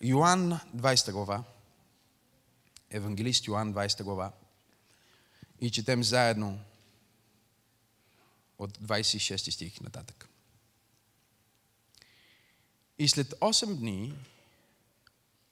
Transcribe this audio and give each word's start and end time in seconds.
Йоанн 0.00 0.52
20 0.76 1.12
глава. 1.12 1.44
Евангелист 2.90 3.46
Йоанн 3.46 3.74
20 3.74 4.02
глава. 4.02 4.32
И 5.60 5.70
четем 5.70 6.02
заедно 6.02 6.60
от 8.58 8.78
26 8.78 9.50
стих 9.50 9.80
нататък. 9.80 10.28
И 12.98 13.08
след 13.08 13.30
8 13.30 13.76
дни 13.76 14.14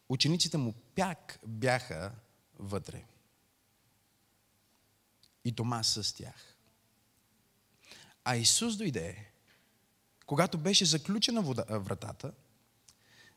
учениците 0.08 0.56
му 0.56 0.74
пяк 0.94 1.38
бяха 1.46 2.12
вътре. 2.58 3.04
И 5.44 5.52
Тома 5.52 5.82
с 5.82 6.12
тях. 6.12 6.54
А 8.24 8.36
Исус 8.36 8.76
дойде, 8.76 9.30
когато 10.26 10.58
беше 10.58 10.84
заключена 10.84 11.42
вратата, 11.68 12.32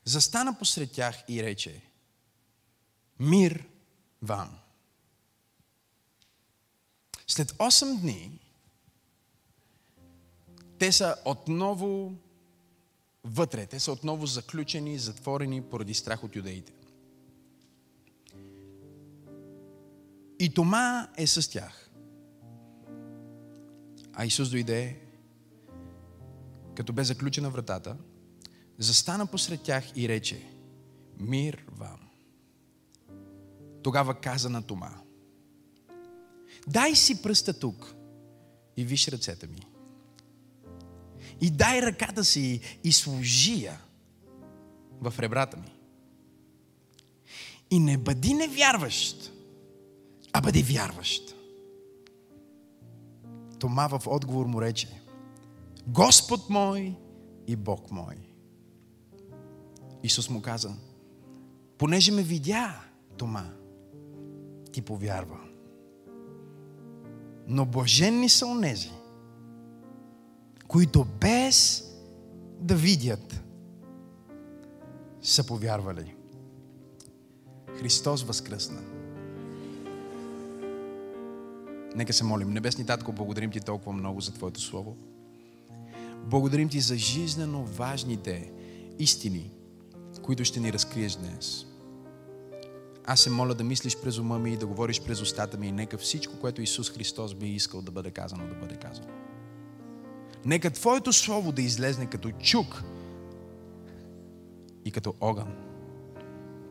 застана 0.04 0.58
посред 0.58 0.92
тях 0.92 1.24
и 1.28 1.42
рече, 1.42 1.82
мир 3.20 3.64
вам. 4.22 4.58
След 7.26 7.52
8 7.52 8.00
дни 8.00 8.38
те 10.78 10.92
са 10.92 11.16
отново 11.24 12.14
вътре. 13.24 13.66
Те 13.66 13.80
са 13.80 13.92
отново 13.92 14.26
заключени, 14.26 14.98
затворени 14.98 15.62
поради 15.62 15.94
страх 15.94 16.24
от 16.24 16.36
юдеите. 16.36 16.72
И 20.38 20.54
Тома 20.54 21.08
е 21.16 21.26
с 21.26 21.50
тях. 21.50 21.90
А 24.12 24.24
Исус 24.24 24.50
дойде, 24.50 25.00
като 26.74 26.92
бе 26.92 27.04
заключена 27.04 27.50
вратата, 27.50 27.96
застана 28.82 29.26
посред 29.26 29.62
тях 29.62 29.84
и 29.96 30.08
рече, 30.08 30.46
мир 31.20 31.64
вам. 31.72 32.08
Тогава 33.82 34.14
каза 34.14 34.50
на 34.50 34.62
Тома, 34.62 34.90
дай 36.66 36.94
си 36.94 37.22
пръста 37.22 37.58
тук 37.58 37.94
и 38.76 38.84
виж 38.84 39.08
ръцете 39.08 39.46
ми. 39.46 39.66
И 41.40 41.50
дай 41.50 41.82
ръката 41.82 42.24
си 42.24 42.60
и 42.84 42.92
служи 42.92 43.64
я 43.64 43.80
в 45.00 45.14
ребрата 45.18 45.56
ми. 45.56 45.72
И 47.70 47.78
не 47.78 47.98
бъди 47.98 48.34
невярващ, 48.34 49.32
а 50.32 50.40
бъди 50.40 50.62
вярващ. 50.62 51.34
Тома 53.58 53.86
в 53.86 54.02
отговор 54.06 54.46
му 54.46 54.62
рече, 54.62 55.02
Господ 55.86 56.50
мой 56.50 56.94
и 57.46 57.56
Бог 57.56 57.90
мой. 57.90 58.31
Исус 60.02 60.30
му 60.30 60.42
каза, 60.42 60.70
понеже 61.78 62.12
ме 62.12 62.22
видя, 62.22 62.80
Тома, 63.16 63.44
ти 64.72 64.82
повярва. 64.82 65.38
Но 67.46 67.66
блаженни 67.66 68.28
са 68.28 68.46
онези, 68.46 68.90
които 70.68 71.06
без 71.20 71.84
да 72.60 72.74
видят 72.74 73.42
са 75.22 75.46
повярвали. 75.46 76.14
Христос 77.78 78.22
възкръсна. 78.22 78.80
Нека 81.96 82.12
се 82.12 82.24
молим. 82.24 82.50
Небесни 82.50 82.86
Татко, 82.86 83.12
благодарим 83.12 83.50
Ти 83.50 83.60
толкова 83.60 83.92
много 83.92 84.20
за 84.20 84.32
Твоето 84.32 84.60
Слово. 84.60 84.96
Благодарим 86.24 86.68
Ти 86.68 86.80
за 86.80 86.96
жизнено 86.96 87.64
важните 87.64 88.52
истини, 88.98 89.50
които 90.22 90.44
ще 90.44 90.60
ни 90.60 90.72
разкриеш 90.72 91.14
днес. 91.14 91.66
Аз 93.04 93.20
се 93.20 93.30
моля 93.30 93.54
да 93.54 93.64
мислиш 93.64 93.96
през 93.96 94.18
ума 94.18 94.38
ми 94.38 94.52
и 94.52 94.56
да 94.56 94.66
говориш 94.66 95.02
през 95.02 95.20
устата 95.20 95.58
ми 95.58 95.66
и 95.66 95.72
нека 95.72 95.98
всичко, 95.98 96.34
което 96.40 96.62
Исус 96.62 96.90
Христос 96.90 97.34
би 97.34 97.46
искал 97.46 97.82
да 97.82 97.90
бъде 97.90 98.10
казано, 98.10 98.46
да 98.46 98.54
бъде 98.54 98.74
казано. 98.74 99.08
Нека 100.44 100.70
Твоето 100.70 101.12
Слово 101.12 101.52
да 101.52 101.62
излезне 101.62 102.06
като 102.06 102.30
чук 102.30 102.82
и 104.84 104.90
като 104.90 105.14
огън. 105.20 105.54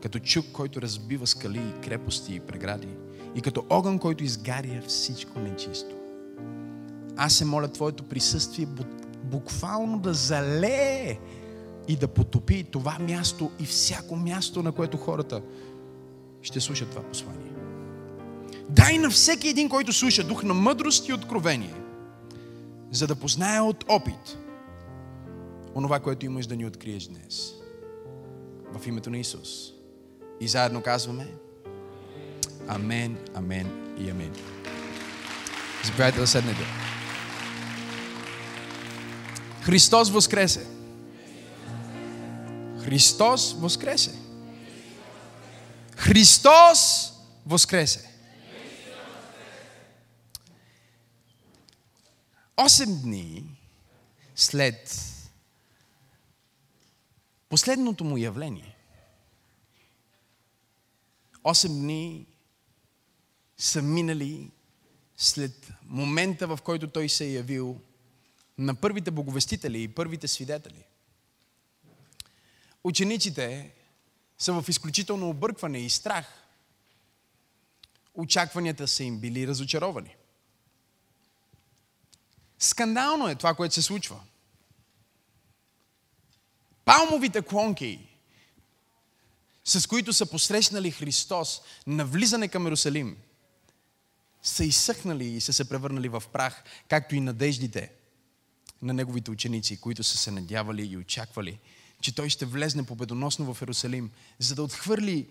Като 0.02 0.18
чук, 0.18 0.46
който 0.52 0.82
разбива 0.82 1.26
скали, 1.26 1.74
крепости 1.84 2.34
и 2.34 2.40
прегради. 2.40 2.88
И 3.34 3.40
като 3.40 3.64
огън, 3.70 3.98
който 3.98 4.24
изгаря 4.24 4.82
всичко 4.88 5.38
нечисто. 5.38 5.96
Аз 7.16 7.34
се 7.34 7.44
моля 7.44 7.68
Твоето 7.68 8.02
присъствие 8.02 8.66
буквално 9.24 9.98
да 9.98 10.14
залее 10.14 11.18
и 11.88 11.96
да 11.96 12.08
потопи 12.08 12.64
това 12.64 12.98
място 12.98 13.50
и 13.60 13.64
всяко 13.64 14.16
място, 14.16 14.62
на 14.62 14.72
което 14.72 14.96
хората 14.96 15.42
ще 16.42 16.60
слушат 16.60 16.90
това 16.90 17.02
послание. 17.02 17.52
Дай 18.68 18.98
на 18.98 19.10
всеки 19.10 19.48
един, 19.48 19.68
който 19.68 19.92
слуша 19.92 20.24
дух 20.24 20.42
на 20.42 20.54
мъдрост 20.54 21.08
и 21.08 21.12
откровение, 21.12 21.74
за 22.90 23.06
да 23.06 23.14
познае 23.14 23.60
от 23.60 23.84
опит 23.88 24.38
онова, 25.74 26.00
което 26.00 26.26
имаш 26.26 26.46
да 26.46 26.56
ни 26.56 26.66
откриеш 26.66 27.06
днес. 27.06 27.52
В 28.78 28.86
името 28.86 29.10
на 29.10 29.18
Исус. 29.18 29.48
И 30.40 30.48
заедно 30.48 30.82
казваме 30.82 31.26
Амен, 32.68 33.18
амен 33.34 33.94
и 33.98 34.10
амен. 34.10 34.32
Заповядайте 35.84 36.20
да 36.20 36.26
седнете. 36.26 36.62
Христос 39.62 40.10
възкресе. 40.10 40.66
Христос 42.92 43.52
възкресе. 43.52 44.18
Христос 45.96 47.12
възкресе. 47.46 48.10
Осем 52.56 53.00
дни 53.02 53.44
след 54.36 55.00
последното 57.48 58.04
му 58.04 58.16
явление, 58.16 58.76
осем 61.44 61.72
дни 61.72 62.26
са 63.56 63.82
минали 63.82 64.50
след 65.16 65.72
момента, 65.84 66.46
в 66.46 66.58
който 66.64 66.90
той 66.90 67.08
се 67.08 67.24
е 67.24 67.32
явил 67.32 67.80
на 68.58 68.74
първите 68.74 69.10
боговестители 69.10 69.82
и 69.82 69.88
първите 69.88 70.28
свидетели. 70.28 70.84
Учениците 72.84 73.70
са 74.38 74.52
в 74.52 74.68
изключително 74.68 75.28
объркване 75.28 75.78
и 75.78 75.90
страх. 75.90 76.26
Очакванията 78.14 78.88
са 78.88 79.04
им 79.04 79.18
били 79.18 79.46
разочаровани. 79.46 80.16
Скандално 82.58 83.28
е 83.28 83.34
това, 83.34 83.54
което 83.54 83.74
се 83.74 83.82
случва. 83.82 84.20
Палмовите 86.84 87.42
клонки, 87.42 88.08
с 89.64 89.86
които 89.86 90.12
са 90.12 90.26
посрещнали 90.26 90.90
Христос 90.90 91.60
на 91.86 92.04
влизане 92.04 92.48
към 92.48 92.64
Иерусалим, 92.64 93.16
са 94.42 94.64
изсъхнали 94.64 95.24
и 95.24 95.40
са 95.40 95.52
се 95.52 95.68
превърнали 95.68 96.08
в 96.08 96.22
прах, 96.32 96.64
както 96.88 97.14
и 97.14 97.20
надеждите 97.20 97.92
на 98.82 98.92
неговите 98.92 99.30
ученици, 99.30 99.80
които 99.80 100.04
са 100.04 100.18
се 100.18 100.30
надявали 100.30 100.86
и 100.86 100.96
очаквали, 100.96 101.58
че 102.02 102.14
той 102.14 102.28
ще 102.28 102.46
влезне 102.46 102.86
победоносно 102.86 103.54
в 103.54 103.62
Иерусалим, 103.62 104.10
за 104.38 104.54
да 104.54 104.62
отхвърли 104.62 105.28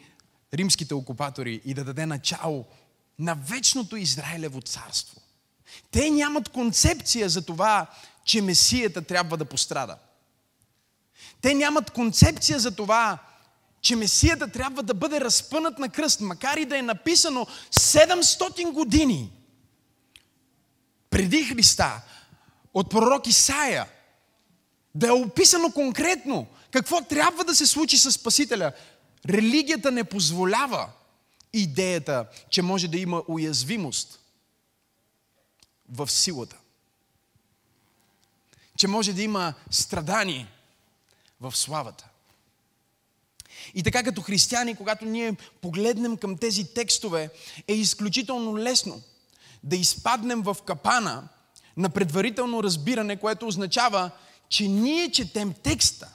римските 0.53 0.93
окупатори 0.93 1.61
и 1.65 1.73
да 1.73 1.83
даде 1.83 2.05
начало 2.05 2.65
на 3.19 3.35
вечното 3.35 3.95
Израилево 3.95 4.61
царство. 4.61 5.21
Те 5.91 6.09
нямат 6.09 6.49
концепция 6.49 7.29
за 7.29 7.45
това, 7.45 7.87
че 8.25 8.41
Месията 8.41 9.01
трябва 9.01 9.37
да 9.37 9.45
пострада. 9.45 9.97
Те 11.41 11.53
нямат 11.53 11.91
концепция 11.91 12.59
за 12.59 12.75
това, 12.75 13.17
че 13.81 13.95
Месията 13.95 14.51
трябва 14.51 14.83
да 14.83 14.93
бъде 14.93 15.21
разпънат 15.21 15.79
на 15.79 15.89
кръст, 15.89 16.21
макар 16.21 16.57
и 16.57 16.65
да 16.65 16.77
е 16.77 16.81
написано 16.81 17.47
700 17.71 18.71
години 18.71 19.31
преди 21.09 21.43
Христа, 21.43 22.01
от 22.73 22.89
пророк 22.89 23.27
Исаия, 23.27 23.87
да 24.95 25.07
е 25.07 25.11
описано 25.11 25.71
конкретно 25.71 26.47
какво 26.71 27.01
трябва 27.01 27.43
да 27.43 27.55
се 27.55 27.67
случи 27.67 27.97
с 27.97 28.11
Спасителя. 28.11 28.71
Религията 29.29 29.91
не 29.91 30.03
позволява 30.03 30.89
идеята, 31.53 32.25
че 32.49 32.61
може 32.61 32.87
да 32.87 32.97
има 32.97 33.23
уязвимост 33.27 34.19
в 35.89 36.11
силата. 36.11 36.57
Че 38.77 38.87
може 38.87 39.13
да 39.13 39.21
има 39.21 39.53
страдание 39.69 40.47
в 41.41 41.57
славата. 41.57 42.07
И 43.73 43.83
така 43.83 44.03
като 44.03 44.21
християни, 44.21 44.75
когато 44.75 45.05
ние 45.05 45.35
погледнем 45.61 46.17
към 46.17 46.37
тези 46.37 46.73
текстове, 46.73 47.29
е 47.67 47.73
изключително 47.73 48.57
лесно 48.57 49.01
да 49.63 49.75
изпаднем 49.75 50.41
в 50.41 50.57
капана 50.65 51.27
на 51.77 51.89
предварително 51.89 52.63
разбиране, 52.63 53.17
което 53.17 53.47
означава, 53.47 54.11
че 54.51 54.67
ние 54.67 55.11
четем 55.11 55.53
текста, 55.53 56.07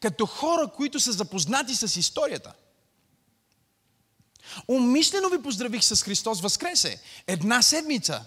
като 0.00 0.26
хора, 0.26 0.70
които 0.76 1.00
са 1.00 1.12
запознати 1.12 1.74
с 1.74 1.96
историята. 1.96 2.52
Умишлено 4.68 5.28
ви 5.28 5.42
поздравих 5.42 5.84
с 5.84 6.02
Христос 6.02 6.40
Възкресе. 6.40 7.00
Една 7.26 7.62
седмица 7.62 8.24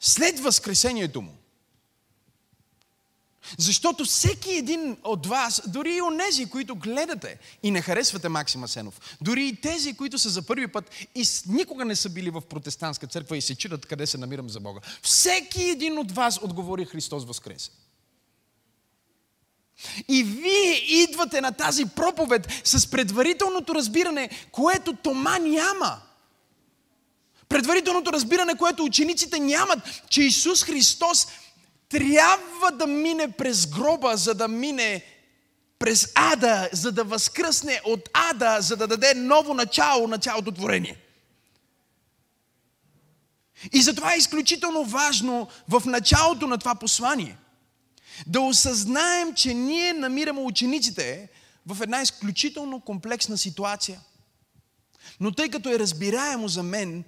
след 0.00 0.40
Възкресението 0.40 1.22
му. 1.22 1.36
Защото 3.58 4.04
всеки 4.04 4.52
един 4.52 4.96
от 5.04 5.26
вас, 5.26 5.62
дори 5.66 5.94
и 5.94 6.02
онези, 6.02 6.46
които 6.46 6.76
гледате 6.76 7.38
и 7.62 7.70
не 7.70 7.82
харесвате 7.82 8.28
Максима 8.28 8.68
Сенов, 8.68 9.16
дори 9.20 9.46
и 9.46 9.56
тези, 9.56 9.94
които 9.94 10.18
са 10.18 10.30
за 10.30 10.42
първи 10.42 10.68
път 10.68 10.90
и 11.14 11.24
никога 11.46 11.84
не 11.84 11.96
са 11.96 12.08
били 12.08 12.30
в 12.30 12.42
протестантска 12.48 13.06
църква 13.06 13.36
и 13.36 13.42
се 13.42 13.54
чудят 13.54 13.86
къде 13.86 14.06
се 14.06 14.18
намирам 14.18 14.50
за 14.50 14.60
Бога, 14.60 14.80
всеки 15.02 15.62
един 15.62 15.98
от 15.98 16.12
вас 16.12 16.38
отговори 16.42 16.84
Христос 16.84 17.24
Възкресе. 17.24 17.70
И 20.08 20.22
вие 20.22 20.72
идвате 21.02 21.40
на 21.40 21.52
тази 21.52 21.86
проповед 21.86 22.62
с 22.64 22.90
предварителното 22.90 23.74
разбиране, 23.74 24.30
което 24.52 24.92
Тома 24.92 25.38
няма. 25.38 26.00
Предварителното 27.48 28.12
разбиране, 28.12 28.54
което 28.54 28.84
учениците 28.84 29.38
нямат, 29.38 29.78
че 30.08 30.22
Исус 30.22 30.64
Христос 30.64 31.26
трябва 31.88 32.72
да 32.72 32.86
мине 32.86 33.32
през 33.32 33.66
гроба, 33.66 34.16
за 34.16 34.34
да 34.34 34.48
мине 34.48 35.04
през 35.78 36.12
ада, 36.14 36.68
за 36.72 36.92
да 36.92 37.04
възкръсне 37.04 37.80
от 37.84 38.08
ада, 38.12 38.58
за 38.60 38.76
да 38.76 38.86
даде 38.86 39.14
ново 39.14 39.54
начало 39.54 40.08
на 40.08 40.18
цялото 40.18 40.52
творение. 40.52 40.96
И 43.72 43.82
затова 43.82 44.14
е 44.14 44.18
изключително 44.18 44.84
важно 44.84 45.48
в 45.68 45.82
началото 45.86 46.46
на 46.46 46.58
това 46.58 46.74
послание 46.74 47.36
да 48.26 48.40
осъзнаем, 48.40 49.34
че 49.34 49.54
ние 49.54 49.92
намираме 49.92 50.40
учениците 50.40 51.28
в 51.66 51.82
една 51.82 52.02
изключително 52.02 52.80
комплексна 52.80 53.38
ситуация. 53.38 54.00
Но 55.20 55.32
тъй 55.32 55.50
като 55.50 55.68
е 55.68 55.78
разбираемо 55.78 56.48
за 56.48 56.62
мен, 56.62 57.04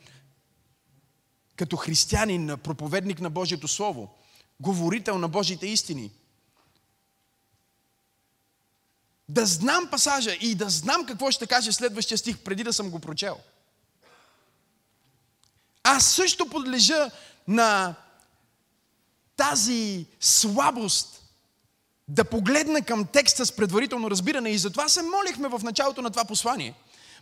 като 1.57 1.77
християнин, 1.77 2.57
проповедник 2.65 3.21
на 3.21 3.31
Божието 3.31 3.69
Слово, 3.69 4.15
говорител 4.61 5.19
на 5.19 5.29
Божите 5.29 5.67
истини. 5.67 6.11
Да 9.29 9.47
знам 9.47 9.89
пасажа 9.91 10.35
и 10.41 10.55
да 10.55 10.71
знам 10.71 11.07
какво 11.07 11.31
ще 11.31 11.47
каже 11.47 11.73
следващия 11.73 12.19
стих, 12.19 12.39
преди 12.39 12.65
да 12.65 12.73
съм 12.73 12.91
го 12.91 12.99
прочел. 12.99 13.39
Аз 15.83 16.07
също 16.07 16.49
подлежа 16.49 17.11
на 17.49 17.95
тази 19.39 20.07
слабост 20.21 21.23
да 22.09 22.25
погледна 22.25 22.83
към 22.83 23.05
текста 23.05 23.47
с 23.47 23.53
предварително 23.53 24.11
разбиране 24.11 24.51
и 24.51 24.59
затова 24.59 24.89
се 24.89 25.03
молихме 25.03 25.49
в 25.49 25.61
началото 25.65 26.03
на 26.03 26.11
това 26.11 26.25
послание. 26.25 26.75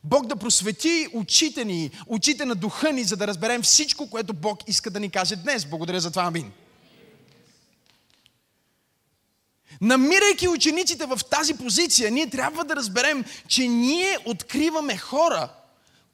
Бог 0.04 0.26
да 0.26 0.36
просвети 0.36 1.08
очите 1.12 1.64
ни, 1.64 1.90
очите 2.06 2.44
на 2.44 2.54
духа 2.54 2.92
ни, 2.92 3.04
за 3.04 3.16
да 3.16 3.26
разберем 3.26 3.62
всичко, 3.62 4.10
което 4.10 4.32
Бог 4.32 4.68
иска 4.68 4.90
да 4.90 5.00
ни 5.00 5.10
каже 5.10 5.36
днес. 5.36 5.64
Благодаря 5.64 6.00
за 6.00 6.10
това, 6.10 6.22
амин. 6.22 6.52
Намирайки 9.80 10.48
учениците 10.48 11.06
в 11.06 11.20
тази 11.30 11.54
позиция, 11.54 12.10
ние 12.10 12.30
трябва 12.30 12.64
да 12.64 12.76
разберем, 12.76 13.24
че 13.48 13.69
ние 13.69 14.19
откриваме 14.24 14.96
хора, 14.96 15.48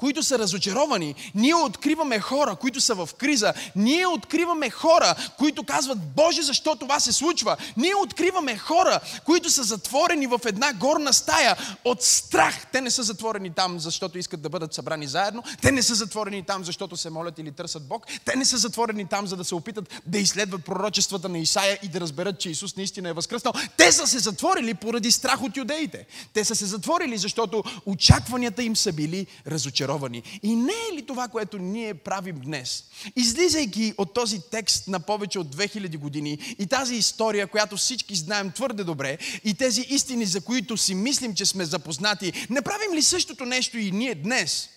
които 0.02 0.22
са 0.22 0.38
разочаровани. 0.38 1.14
Ние 1.34 1.54
откриваме 1.54 2.20
хора, 2.20 2.56
които 2.56 2.81
са 2.81 2.94
в 2.94 3.08
криза. 3.19 3.54
Ние 3.76 4.06
откриваме 4.06 4.70
хора, 4.70 5.14
които 5.38 5.64
казват, 5.64 5.99
Боже, 6.16 6.43
защо 6.43 6.76
това 6.76 7.00
се 7.00 7.12
случва? 7.12 7.56
Ние 7.76 7.94
откриваме 7.94 8.56
хора, 8.56 9.00
които 9.25 9.50
са 9.50 9.62
затворени 9.62 10.26
в 10.26 10.40
една 10.46 10.72
горна 10.72 11.12
стая 11.12 11.56
от 11.84 12.02
страх. 12.02 12.66
Те 12.72 12.81
не 12.81 12.90
са 12.90 13.02
затворени 13.02 13.50
там, 13.54 13.81
защото 13.81 14.19
искат 14.19 14.43
да 14.43 14.49
бъдат 14.49 14.75
събрани 14.75 15.06
заедно. 15.06 15.43
Те 15.60 15.72
не 15.72 15.82
са 15.82 15.94
затворени 15.94 16.43
там, 16.43 16.64
защото 16.64 16.96
се 16.96 17.10
молят 17.10 17.38
или 17.38 17.52
търсят 17.52 17.88
Бог. 17.88 18.06
Те 18.25 18.37
не 18.37 18.44
са 18.44 18.56
затворени 18.56 19.08
там, 19.08 19.26
за 19.26 19.37
да 19.37 19.44
се 19.44 19.55
опитат 19.55 20.00
да 20.06 20.19
изследват 20.19 20.64
пророчествата 20.64 21.28
на 21.28 21.38
Исаия 21.38 21.78
и 21.82 21.88
да 21.88 22.00
разберат, 22.00 22.38
че 22.38 22.50
Исус 22.50 22.76
наистина 22.76 23.08
е 23.08 23.12
възкръснал. 23.12 23.52
Те 23.76 23.93
са 23.93 24.06
се 24.06 24.19
затворили 24.19 24.75
поради 24.75 25.12
страх 25.12 25.43
от 25.43 25.56
юдеите. 25.56 26.06
Те 26.32 26.44
са 26.44 26.56
се 26.56 26.66
затворили, 26.66 27.19
защото 27.19 27.64
очакванията 27.87 28.62
им 28.62 28.76
са 28.76 28.93
били 28.93 29.26
разочаровани 29.46 29.92
разочаровани. 29.93 30.23
И 30.43 30.56
не 30.56 30.73
е 30.73 30.97
ли 30.97 31.03
това, 31.06 31.29
което 31.29 31.59
ние 31.59 31.94
правим 31.94 32.41
днес? 32.41 32.85
Излизайки 33.17 33.94
от 33.99 34.15
този 34.15 34.41
текст 34.50 34.89
на 34.89 35.00
повече 35.00 35.39
от 35.39 35.56
2000 35.56 35.99
години 35.99 36.39
и 36.59 36.67
тази 36.67 36.94
история, 36.94 37.47
която 37.47 37.77
всички 37.77 38.15
знаем 38.15 38.50
твърде 38.50 38.85
добре, 38.85 39.19
и 39.44 39.55
тези 39.55 39.81
истини, 39.81 40.25
за 40.25 40.41
които 40.41 40.77
си 40.77 40.94
мислим, 40.94 41.35
че 41.35 41.47
сме 41.47 41.65
запознати, 41.65 42.47
не 42.50 42.62
правим 42.62 42.94
ли 42.94 43.03
същото 43.03 43.44
нещо 43.44 43.79
и 43.79 43.93
ние 43.93 44.15
днес? 44.15 44.69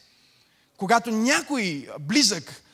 Когато 0.77 1.11
някой 1.11 1.87
близък 1.99 2.64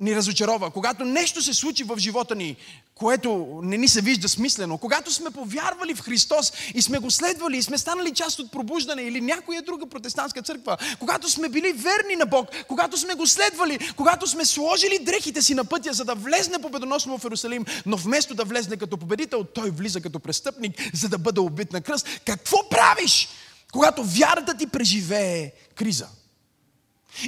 ни 0.00 0.16
разочарова, 0.16 0.70
когато 0.70 1.04
нещо 1.04 1.42
се 1.42 1.54
случи 1.54 1.84
в 1.84 1.98
живота 1.98 2.34
ни, 2.34 2.56
което 2.94 3.60
не 3.62 3.78
ни 3.78 3.88
се 3.88 4.00
вижда 4.00 4.28
смислено, 4.28 4.78
когато 4.78 5.12
сме 5.12 5.30
повярвали 5.30 5.94
в 5.94 6.00
Христос 6.00 6.52
и 6.74 6.82
сме 6.82 6.98
го 6.98 7.10
следвали 7.10 7.56
и 7.56 7.62
сме 7.62 7.78
станали 7.78 8.14
част 8.14 8.38
от 8.38 8.52
пробуждане 8.52 9.02
или 9.02 9.20
някоя 9.20 9.62
друга 9.62 9.86
протестантска 9.86 10.42
църква, 10.42 10.76
когато 10.98 11.30
сме 11.30 11.48
били 11.48 11.72
верни 11.72 12.16
на 12.16 12.26
Бог, 12.26 12.48
когато 12.68 12.96
сме 12.96 13.14
го 13.14 13.26
следвали, 13.26 13.78
когато 13.96 14.26
сме 14.26 14.44
сложили 14.44 14.98
дрехите 14.98 15.42
си 15.42 15.54
на 15.54 15.64
пътя, 15.64 15.92
за 15.92 16.04
да 16.04 16.14
влезне 16.14 16.58
победоносно 16.58 17.18
в 17.18 17.24
Иерусалим, 17.24 17.64
но 17.86 17.96
вместо 17.96 18.34
да 18.34 18.44
влезне 18.44 18.76
като 18.76 18.96
победител, 18.96 19.44
той 19.44 19.70
влиза 19.70 20.00
като 20.00 20.20
престъпник, 20.20 20.90
за 20.94 21.08
да 21.08 21.18
бъде 21.18 21.40
убит 21.40 21.72
на 21.72 21.80
кръст. 21.80 22.08
Какво 22.26 22.68
правиш, 22.68 23.28
когато 23.72 24.04
вярата 24.04 24.56
ти 24.56 24.66
преживее 24.66 25.52
криза? 25.74 26.08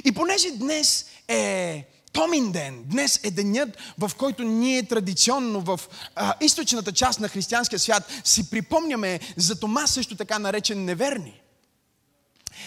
И 0.05 0.11
понеже 0.11 0.51
днес 0.51 1.05
е 1.27 1.85
Томин 2.13 2.51
ден. 2.51 2.83
Днес 2.83 3.19
е 3.23 3.31
денят, 3.31 3.77
в 3.97 4.11
който 4.17 4.43
ние 4.43 4.83
традиционно 4.83 5.61
в 5.61 5.79
а, 6.15 6.33
източната 6.41 6.91
част 6.91 7.19
на 7.19 7.27
християнския 7.27 7.79
свят 7.79 8.11
си 8.23 8.49
припомняме 8.49 9.19
за 9.37 9.59
Тома 9.59 9.87
също 9.87 10.15
така 10.15 10.39
наречен 10.39 10.85
неверни. 10.85 11.41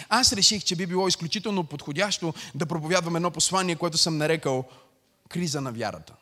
Аз 0.09 0.33
реших, 0.33 0.65
че 0.65 0.77
би 0.77 0.87
било 0.87 1.09
изключително 1.09 1.65
подходящо 1.65 2.35
да 2.55 2.67
проповядвам 2.67 3.17
едно 3.17 3.31
послание, 3.31 3.77
което 3.77 3.99
съм 3.99 4.19
нарекал 4.19 4.65
криза 5.29 5.61
на 5.61 5.73
вярата. 5.73 6.13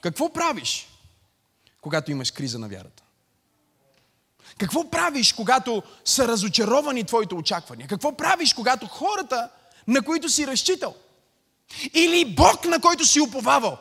Какво 0.00 0.32
правиш, 0.32 0.88
когато 1.80 2.10
имаш 2.10 2.30
криза 2.30 2.58
на 2.58 2.68
вярата? 2.68 3.02
Какво 4.58 4.90
правиш, 4.90 5.32
когато 5.32 5.82
са 6.04 6.28
разочаровани 6.28 7.04
твоите 7.04 7.34
очаквания? 7.34 7.88
Какво 7.88 8.16
правиш, 8.16 8.54
когато 8.54 8.86
хората, 8.86 9.50
на 9.86 10.02
които 10.02 10.28
си 10.28 10.46
разчитал, 10.46 10.94
или 11.94 12.34
Бог, 12.34 12.64
на 12.64 12.80
който 12.80 13.06
си 13.06 13.20
уповавал, 13.20 13.78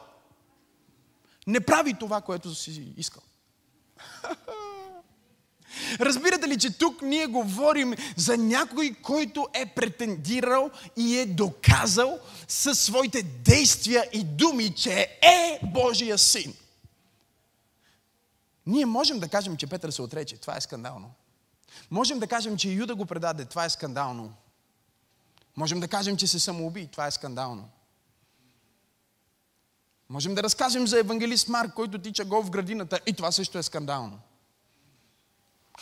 не 1.47 1.59
прави 1.59 1.93
това, 1.99 2.21
което 2.21 2.55
си 2.55 2.93
искал. 2.97 3.23
Разбирате 5.99 6.47
ли, 6.47 6.57
че 6.57 6.77
тук 6.77 7.01
ние 7.01 7.27
говорим 7.27 7.93
за 8.15 8.37
някой, 8.37 8.95
който 9.01 9.47
е 9.53 9.65
претендирал 9.65 10.69
и 10.97 11.17
е 11.17 11.25
доказал 11.25 12.19
със 12.47 12.79
своите 12.79 13.23
действия 13.23 14.09
и 14.13 14.23
думи, 14.23 14.75
че 14.75 15.19
е 15.21 15.59
Божия 15.63 16.17
син. 16.17 16.53
Ние 18.65 18.85
можем 18.85 19.19
да 19.19 19.27
кажем, 19.27 19.57
че 19.57 19.67
Петър 19.67 19.91
се 19.91 20.01
отрече. 20.01 20.37
Това 20.37 20.57
е 20.57 20.61
скандално. 20.61 21.11
Можем 21.91 22.19
да 22.19 22.27
кажем, 22.27 22.57
че 22.57 22.69
Юда 22.69 22.95
го 22.95 23.05
предаде. 23.05 23.45
Това 23.45 23.65
е 23.65 23.69
скандално. 23.69 24.33
Можем 25.57 25.79
да 25.79 25.87
кажем, 25.87 26.17
че 26.17 26.27
се 26.27 26.39
самоуби. 26.39 26.87
Това 26.87 27.07
е 27.07 27.11
скандално. 27.11 27.69
Можем 30.11 30.35
да 30.35 30.43
разкажем 30.43 30.87
за 30.87 30.99
евангелист 30.99 31.47
Марк, 31.47 31.73
който 31.73 31.97
тича 31.97 32.25
гол 32.25 32.43
в 32.43 32.49
градината 32.49 32.99
и 33.05 33.13
това 33.13 33.31
също 33.31 33.57
е 33.57 33.63
скандално. 33.63 34.19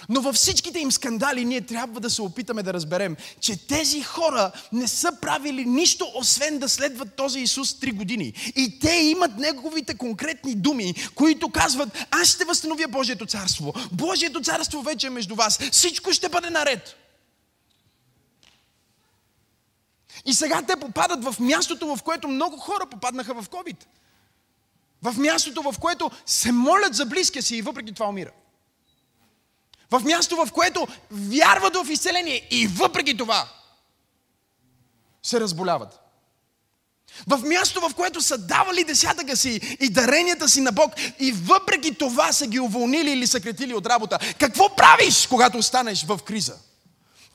Но 0.09 0.21
във 0.21 0.35
всичките 0.35 0.79
им 0.79 0.91
скандали 0.91 1.45
ние 1.45 1.61
трябва 1.61 1.99
да 1.99 2.09
се 2.09 2.21
опитаме 2.21 2.63
да 2.63 2.73
разберем, 2.73 3.17
че 3.39 3.67
тези 3.67 4.01
хора 4.01 4.51
не 4.71 4.87
са 4.87 5.11
правили 5.21 5.65
нищо, 5.65 6.11
освен 6.15 6.59
да 6.59 6.69
следват 6.69 7.15
този 7.15 7.39
Исус 7.39 7.79
три 7.79 7.91
години. 7.91 8.33
И 8.55 8.79
те 8.79 8.91
имат 8.91 9.37
неговите 9.37 9.97
конкретни 9.97 10.55
думи, 10.55 10.93
които 11.15 11.49
казват, 11.49 12.05
аз 12.11 12.27
ще 12.27 12.45
възстановя 12.45 12.87
Божието 12.87 13.25
царство. 13.25 13.73
Божието 13.91 14.41
царство 14.41 14.81
вече 14.81 15.07
е 15.07 15.09
между 15.09 15.35
вас. 15.35 15.59
Всичко 15.71 16.13
ще 16.13 16.29
бъде 16.29 16.49
наред. 16.49 16.95
И 20.25 20.33
сега 20.33 20.61
те 20.61 20.75
попадат 20.75 21.23
в 21.23 21.39
мястото, 21.39 21.95
в 21.95 22.03
което 22.03 22.27
много 22.27 22.57
хора 22.57 22.85
попаднаха 22.85 23.41
в 23.41 23.49
COVID. 23.49 23.77
В 25.03 25.15
мястото, 25.17 25.71
в 25.71 25.79
което 25.79 26.11
се 26.25 26.51
молят 26.51 26.95
за 26.95 27.05
близкия 27.05 27.43
си 27.43 27.55
и 27.55 27.61
въпреки 27.61 27.93
това 27.93 28.09
умира. 28.09 28.31
В 29.91 30.01
място, 30.05 30.35
в 30.35 30.51
което 30.51 30.87
вярват 31.11 31.75
в 31.75 31.89
изцеление 31.89 32.47
и 32.51 32.67
въпреки 32.67 33.17
това 33.17 33.47
се 35.23 35.39
разболяват. 35.39 35.99
В 37.27 37.41
място, 37.43 37.81
в 37.81 37.95
което 37.95 38.21
са 38.21 38.37
давали 38.37 38.83
десятъка 38.83 39.37
си 39.37 39.77
и 39.79 39.89
даренията 39.89 40.49
си 40.49 40.61
на 40.61 40.71
Бог 40.71 40.93
и 41.19 41.31
въпреки 41.31 41.95
това 41.95 42.31
са 42.31 42.47
ги 42.47 42.59
уволнили 42.59 43.11
или 43.11 43.27
съкретили 43.27 43.73
от 43.73 43.85
работа. 43.85 44.19
Какво 44.39 44.75
правиш, 44.75 45.27
когато 45.27 45.57
останеш 45.57 46.05
в 46.05 46.19
криза? 46.25 46.55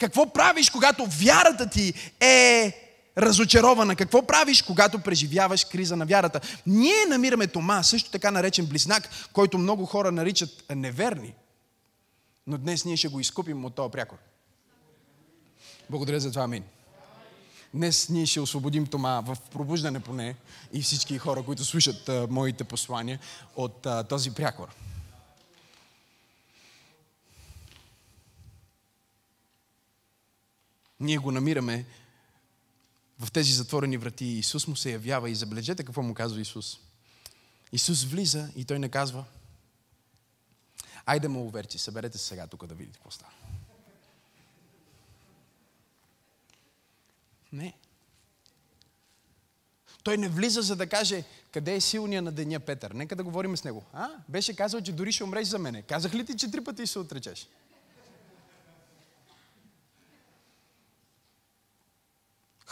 Какво 0.00 0.32
правиш, 0.32 0.70
когато 0.70 1.06
вярата 1.06 1.70
ти 1.70 1.94
е 2.20 2.83
разочарована? 3.18 3.96
Какво 3.96 4.26
правиш, 4.26 4.62
когато 4.62 4.98
преживяваш 4.98 5.64
криза 5.64 5.96
на 5.96 6.06
вярата? 6.06 6.40
Ние 6.66 7.06
намираме 7.08 7.46
Тома, 7.46 7.82
също 7.82 8.10
така 8.10 8.30
наречен 8.30 8.66
близнак, 8.66 9.08
който 9.32 9.58
много 9.58 9.86
хора 9.86 10.12
наричат 10.12 10.64
неверни. 10.74 11.34
Но 12.46 12.58
днес 12.58 12.84
ние 12.84 12.96
ще 12.96 13.08
го 13.08 13.20
изкупим 13.20 13.64
от 13.64 13.74
този 13.74 13.92
прякор. 13.92 14.16
Благодаря 15.90 16.20
за 16.20 16.30
това, 16.30 16.42
амин. 16.42 16.64
Днес 17.74 18.08
ние 18.08 18.26
ще 18.26 18.40
освободим 18.40 18.86
Тома 18.86 19.20
в 19.20 19.36
пробуждане 19.52 20.00
поне 20.00 20.36
и 20.72 20.82
всички 20.82 21.18
хора, 21.18 21.42
които 21.42 21.64
слушат 21.64 22.08
а, 22.08 22.26
моите 22.30 22.64
послания 22.64 23.18
от 23.56 23.86
а, 23.86 24.04
този 24.04 24.34
прякор. 24.34 24.68
Ние 31.00 31.18
го 31.18 31.32
намираме 31.32 31.84
в 33.18 33.32
тези 33.32 33.52
затворени 33.52 33.96
врати. 33.96 34.24
Исус 34.24 34.66
му 34.66 34.76
се 34.76 34.92
явява 34.92 35.30
и 35.30 35.34
забележете 35.34 35.84
какво 35.84 36.02
му 36.02 36.14
казва 36.14 36.40
Исус. 36.40 36.78
Исус 37.72 38.04
влиза 38.04 38.48
и 38.56 38.64
той 38.64 38.78
не 38.78 38.88
казва, 38.88 39.24
айде 41.06 41.28
му 41.28 41.46
уверчи, 41.46 41.78
съберете 41.78 42.18
се 42.18 42.24
сега 42.24 42.46
тук 42.46 42.66
да 42.66 42.74
видите 42.74 42.98
какво 42.98 43.10
става. 43.10 43.32
Не. 47.52 47.74
Той 50.02 50.18
не 50.18 50.28
влиза 50.28 50.62
за 50.62 50.76
да 50.76 50.86
каже, 50.86 51.24
къде 51.52 51.74
е 51.74 51.80
силния 51.80 52.22
на 52.22 52.32
деня 52.32 52.60
Петър. 52.60 52.90
Нека 52.90 53.16
да 53.16 53.24
говорим 53.24 53.56
с 53.56 53.64
него. 53.64 53.84
А, 53.92 54.08
беше 54.28 54.56
казал, 54.56 54.80
че 54.80 54.92
дори 54.92 55.12
ще 55.12 55.24
умреш 55.24 55.48
за 55.48 55.58
мене. 55.58 55.82
Казах 55.82 56.14
ли 56.14 56.26
ти, 56.26 56.36
че 56.36 56.50
три 56.50 56.64
пъти 56.64 56.86
се 56.86 56.98
отречеш? 56.98 57.48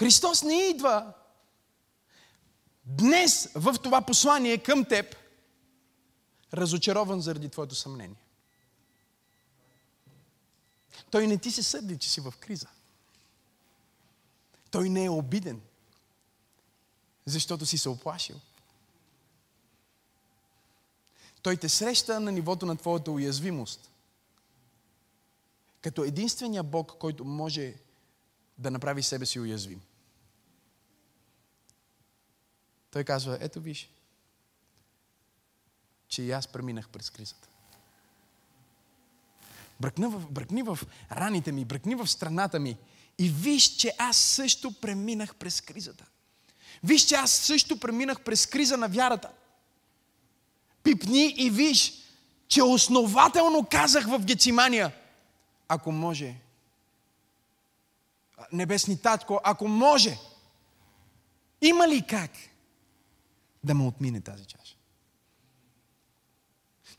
Христос 0.03 0.43
не 0.43 0.55
идва 0.55 1.13
днес 2.85 3.49
в 3.55 3.75
това 3.83 4.03
послание 4.03 4.59
към 4.59 4.85
теб, 4.85 5.17
разочарован 6.55 7.21
заради 7.21 7.49
твоето 7.49 7.75
съмнение. 7.75 8.23
Той 11.11 11.27
не 11.27 11.39
ти 11.39 11.51
се 11.51 11.63
съди, 11.63 11.99
че 11.99 12.11
си 12.11 12.21
в 12.21 12.35
криза. 12.41 12.69
Той 14.71 14.89
не 14.89 15.05
е 15.05 15.11
обиден, 15.11 15.61
защото 17.27 17.67
си 17.67 17.79
се 17.79 17.89
оплашил. 17.89 18.37
Той 21.43 21.57
те 21.57 21.69
среща 21.69 22.21
на 22.21 22.33
нивото 22.33 22.67
на 22.67 22.77
твоята 22.77 23.11
уязвимост. 23.11 23.91
Като 25.81 26.05
единствения 26.05 26.63
Бог, 26.63 26.93
който 26.99 27.25
може 27.25 27.75
да 28.59 28.71
направи 28.71 29.03
себе 29.03 29.27
си 29.27 29.41
уязвим. 29.41 29.83
Той 32.93 33.05
казва, 33.05 33.39
ето 33.41 33.61
виж, 33.61 33.91
че 36.09 36.23
и 36.23 36.33
аз 36.33 36.49
преминах 36.49 36.89
през 36.89 37.11
кризата. 37.11 37.49
Бръкни 39.81 40.07
в, 40.07 40.31
бръкни 40.31 40.63
в 40.63 40.79
раните 41.13 41.53
ми, 41.53 41.65
бръкни 41.65 41.95
в 41.95 42.07
страната 42.07 42.59
ми 42.59 42.77
и 43.19 43.29
виж, 43.29 43.65
че 43.65 43.95
аз 43.99 44.17
също 44.17 44.81
преминах 44.81 45.35
през 45.35 45.61
кризата. 45.61 46.05
Виж, 46.85 47.03
че 47.03 47.15
аз 47.15 47.31
също 47.31 47.81
преминах 47.81 48.21
през 48.21 48.47
криза 48.47 48.77
на 48.77 48.89
вярата. 48.89 49.31
Пипни 50.83 51.35
и 51.37 51.51
виж, 51.51 51.93
че 52.49 52.63
основателно 52.63 53.67
казах 53.71 54.07
в 54.07 54.25
Гецимания, 54.25 54.97
ако 55.69 55.93
може, 55.93 56.35
небесни 58.53 59.03
татко, 59.03 59.41
ако 59.45 59.69
може, 59.69 60.19
има 61.61 61.89
ли 61.89 62.07
как 62.07 62.31
да 63.65 63.75
ме 63.75 63.87
отмине 63.87 64.21
тази 64.21 64.45
чаша? 64.45 64.77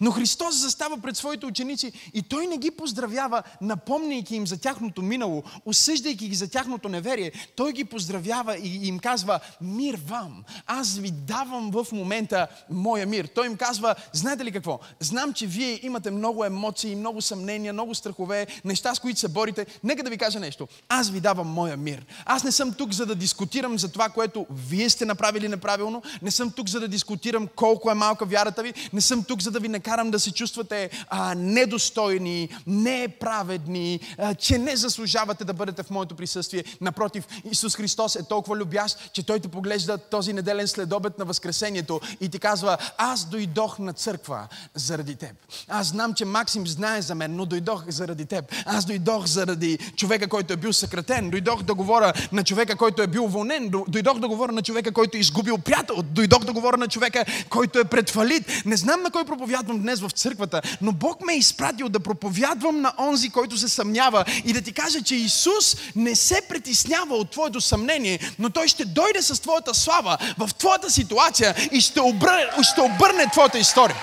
Но 0.03 0.11
Христос 0.11 0.55
застава 0.55 0.97
пред 0.97 1.17
своите 1.17 1.45
ученици 1.45 1.91
и 2.13 2.21
Той 2.21 2.47
не 2.47 2.57
ги 2.57 2.71
поздравява, 2.71 3.43
напомняйки 3.61 4.35
им 4.35 4.47
за 4.47 4.57
тяхното 4.57 5.01
минало, 5.01 5.43
осъждайки 5.65 6.29
ги 6.29 6.35
за 6.35 6.49
тяхното 6.49 6.89
неверие. 6.89 7.31
Той 7.55 7.73
ги 7.73 7.83
поздравява 7.83 8.57
и 8.57 8.87
им 8.87 8.99
казва, 8.99 9.39
мир 9.61 9.99
вам, 10.07 10.43
аз 10.65 10.97
ви 10.97 11.11
давам 11.11 11.71
в 11.71 11.87
момента 11.91 12.47
моя 12.69 13.05
мир. 13.05 13.25
Той 13.35 13.45
им 13.45 13.55
казва, 13.55 13.95
знаете 14.13 14.45
ли 14.45 14.51
какво? 14.51 14.79
Знам, 14.99 15.33
че 15.33 15.47
вие 15.47 15.79
имате 15.83 16.11
много 16.11 16.45
емоции, 16.45 16.95
много 16.95 17.21
съмнения, 17.21 17.73
много 17.73 17.95
страхове, 17.95 18.47
неща, 18.65 18.95
с 18.95 18.99
които 18.99 19.19
се 19.19 19.27
борите. 19.27 19.65
Нека 19.83 20.03
да 20.03 20.09
ви 20.09 20.17
кажа 20.17 20.39
нещо. 20.39 20.67
Аз 20.89 21.09
ви 21.09 21.19
давам 21.19 21.47
моя 21.47 21.77
мир. 21.77 22.05
Аз 22.25 22.43
не 22.43 22.51
съм 22.51 22.73
тук, 22.73 22.93
за 22.93 23.05
да 23.05 23.15
дискутирам 23.15 23.79
за 23.79 23.91
това, 23.91 24.09
което 24.09 24.45
вие 24.69 24.89
сте 24.89 25.05
направили 25.05 25.47
неправилно. 25.47 26.03
Не 26.21 26.31
съм 26.31 26.51
тук, 26.51 26.69
за 26.69 26.79
да 26.79 26.87
дискутирам 26.87 27.47
колко 27.55 27.91
е 27.91 27.93
малка 27.93 28.25
вярата 28.25 28.63
ви. 28.63 28.73
Не 28.93 29.01
съм 29.01 29.23
тук, 29.23 29.41
за 29.41 29.51
да 29.51 29.59
ви 29.59 29.67
накарам 29.67 29.92
карам 29.93 30.11
да 30.11 30.19
се 30.19 30.31
чувствате 30.31 30.89
а, 31.07 31.35
недостойни, 31.35 32.49
неправедни, 32.67 33.99
а, 34.17 34.35
че 34.35 34.57
не 34.57 34.75
заслужавате 34.75 35.45
да 35.45 35.53
бъдете 35.53 35.83
в 35.83 35.89
моето 35.89 36.15
присъствие. 36.15 36.63
Напротив, 36.81 37.27
Исус 37.51 37.75
Христос 37.75 38.15
е 38.15 38.23
толкова 38.23 38.57
любящ, 38.57 39.13
че 39.13 39.25
Той 39.25 39.39
те 39.39 39.47
поглежда 39.47 39.97
този 39.97 40.33
неделен 40.33 40.67
следобед 40.67 41.19
на 41.19 41.25
Възкресението 41.25 42.01
и 42.21 42.29
ти 42.29 42.39
казва, 42.39 42.77
аз 42.97 43.25
дойдох 43.25 43.79
на 43.79 43.93
църква 43.93 44.47
заради 44.73 45.15
теб. 45.15 45.35
Аз 45.67 45.87
знам, 45.87 46.13
че 46.13 46.25
Максим 46.25 46.67
знае 46.67 47.01
за 47.01 47.15
мен, 47.15 47.35
но 47.35 47.45
дойдох 47.45 47.83
заради 47.87 48.25
теб. 48.25 48.45
Аз 48.65 48.85
дойдох 48.85 49.25
заради 49.25 49.77
човека, 49.95 50.27
който 50.27 50.53
е 50.53 50.57
бил 50.57 50.73
съкратен. 50.73 51.29
Дойдох 51.29 51.63
да 51.63 51.73
говоря 51.73 52.13
на 52.31 52.43
човека, 52.43 52.75
който 52.75 53.01
е 53.01 53.07
бил 53.07 53.23
уволнен. 53.23 53.71
Дойдох 53.87 54.19
да 54.19 54.27
говоря 54.27 54.51
на 54.51 54.61
човека, 54.61 54.91
който 54.91 55.17
е 55.17 55.19
изгубил 55.19 55.57
приятел. 55.57 56.01
Дойдох 56.01 56.43
да 56.43 56.53
говоря 56.53 56.77
на 56.77 56.87
човека, 56.87 57.25
който 57.49 57.79
е 57.79 57.85
пред 57.85 58.09
фалит. 58.09 58.65
Не 58.65 58.77
знам 58.77 59.03
на 59.03 59.11
кой 59.11 59.25
проповядвам 59.25 59.72
днес 59.77 59.99
в 59.99 60.09
църквата, 60.09 60.61
но 60.81 60.91
Бог 60.91 61.25
ме 61.25 61.33
е 61.33 61.37
изпратил 61.37 61.89
да 61.89 61.99
проповядвам 61.99 62.81
на 62.81 62.93
онзи, 62.97 63.29
който 63.29 63.57
се 63.57 63.69
съмнява 63.69 64.25
и 64.45 64.53
да 64.53 64.61
ти 64.61 64.73
кажа, 64.73 65.01
че 65.01 65.15
Исус 65.15 65.77
не 65.95 66.15
се 66.15 66.41
притеснява 66.49 67.15
от 67.15 67.31
твоето 67.31 67.61
съмнение, 67.61 68.19
но 68.39 68.49
Той 68.49 68.67
ще 68.67 68.85
дойде 68.85 69.21
с 69.21 69.41
твоята 69.41 69.73
слава 69.73 70.17
в 70.37 70.49
твоята 70.53 70.91
ситуация 70.91 71.55
и 71.71 71.81
ще 71.81 72.01
обърне, 72.01 72.45
ще 72.61 72.81
обърне 72.81 73.29
твоята 73.31 73.59
история. 73.59 73.97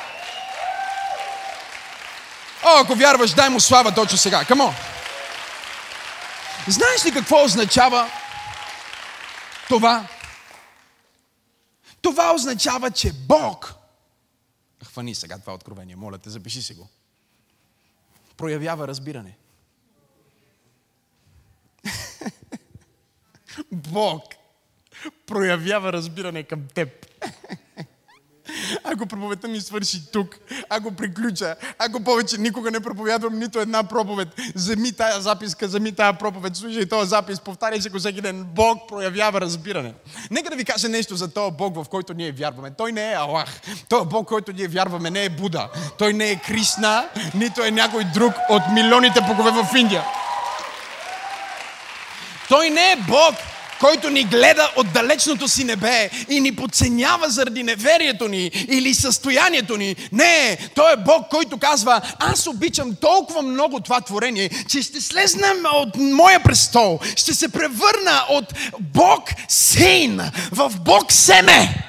О, 2.64 2.78
ако 2.78 2.94
вярваш, 2.94 3.30
дай 3.30 3.48
му 3.48 3.60
слава 3.60 3.94
точно 3.94 4.18
сега. 4.18 4.44
Камо! 4.44 4.74
Знаеш 6.68 7.04
ли 7.04 7.12
какво 7.12 7.44
означава 7.44 8.10
това? 9.68 10.04
Това 12.02 12.34
означава, 12.34 12.90
че 12.90 13.12
Бог 13.12 13.79
Хвани 15.00 15.14
сега 15.14 15.38
това 15.38 15.54
откровение, 15.54 15.96
моля 15.96 16.18
те, 16.18 16.30
запиши 16.30 16.62
си 16.62 16.74
го. 16.74 16.88
Проявява 18.36 18.88
разбиране. 18.88 19.36
Бог 23.72 24.22
проявява 25.26 25.92
разбиране 25.92 26.42
към 26.42 26.68
теб. 26.74 27.06
Ако 28.84 29.06
проповедта 29.06 29.48
ми 29.48 29.60
свърши 29.60 30.12
тук, 30.12 30.36
ако 30.68 30.92
приключа, 30.92 31.54
ако 31.78 32.00
повече 32.00 32.38
никога 32.38 32.70
не 32.70 32.80
проповядвам 32.80 33.38
нито 33.38 33.60
една 33.60 33.82
проповед, 33.82 34.28
вземи 34.54 34.92
тая 34.92 35.20
записка, 35.20 35.66
вземи 35.66 35.92
тая 35.92 36.12
проповед, 36.12 36.56
слушай 36.56 36.88
този 36.88 37.08
запис, 37.08 37.40
повтаряй 37.40 37.80
се 37.80 37.90
го 37.90 37.98
всеки 37.98 38.20
ден. 38.20 38.44
Бог 38.44 38.88
проявява 38.88 39.40
разбиране. 39.40 39.94
Нека 40.30 40.50
да 40.50 40.56
ви 40.56 40.64
кажа 40.64 40.88
нещо 40.88 41.16
за 41.16 41.28
този 41.28 41.52
Бог, 41.56 41.84
в 41.84 41.88
който 41.88 42.14
ние 42.14 42.32
вярваме. 42.32 42.70
Той 42.70 42.92
не 42.92 43.12
е 43.12 43.14
Аллах. 43.14 43.60
Той 43.88 44.04
Бог, 44.04 44.28
който 44.28 44.52
ние 44.52 44.68
вярваме, 44.68 45.10
не 45.10 45.24
е 45.24 45.28
Буда. 45.28 45.68
Той 45.98 46.12
не 46.12 46.30
е 46.30 46.36
Кришна, 46.36 47.08
нито 47.34 47.64
е 47.64 47.70
някой 47.70 48.04
друг 48.04 48.34
от 48.48 48.62
милионите 48.74 49.20
богове 49.20 49.50
в 49.50 49.76
Индия. 49.76 50.04
Той 52.48 52.70
не 52.70 52.92
е 52.92 52.96
Бог, 52.96 53.34
който 53.80 54.10
ни 54.10 54.24
гледа 54.24 54.72
от 54.76 54.92
далечното 54.92 55.48
си 55.48 55.64
небе 55.64 56.10
и 56.28 56.40
ни 56.40 56.56
подценява 56.56 57.30
заради 57.30 57.62
неверието 57.62 58.28
ни 58.28 58.50
или 58.68 58.94
състоянието 58.94 59.76
ни. 59.76 59.96
Не, 60.12 60.58
Той 60.74 60.92
е 60.92 60.96
Бог, 60.96 61.28
който 61.30 61.58
казва, 61.58 62.00
аз 62.18 62.46
обичам 62.46 62.96
толкова 63.00 63.42
много 63.42 63.80
това 63.80 64.00
творение, 64.00 64.50
че 64.68 64.82
ще 64.82 65.00
слезнем 65.00 65.64
от 65.74 65.96
моя 65.96 66.40
престол, 66.40 67.00
ще 67.16 67.34
се 67.34 67.48
превърна 67.48 68.24
от 68.28 68.54
Бог 68.80 69.30
син 69.48 70.20
в 70.52 70.72
Бог 70.80 71.12
семе. 71.12 71.86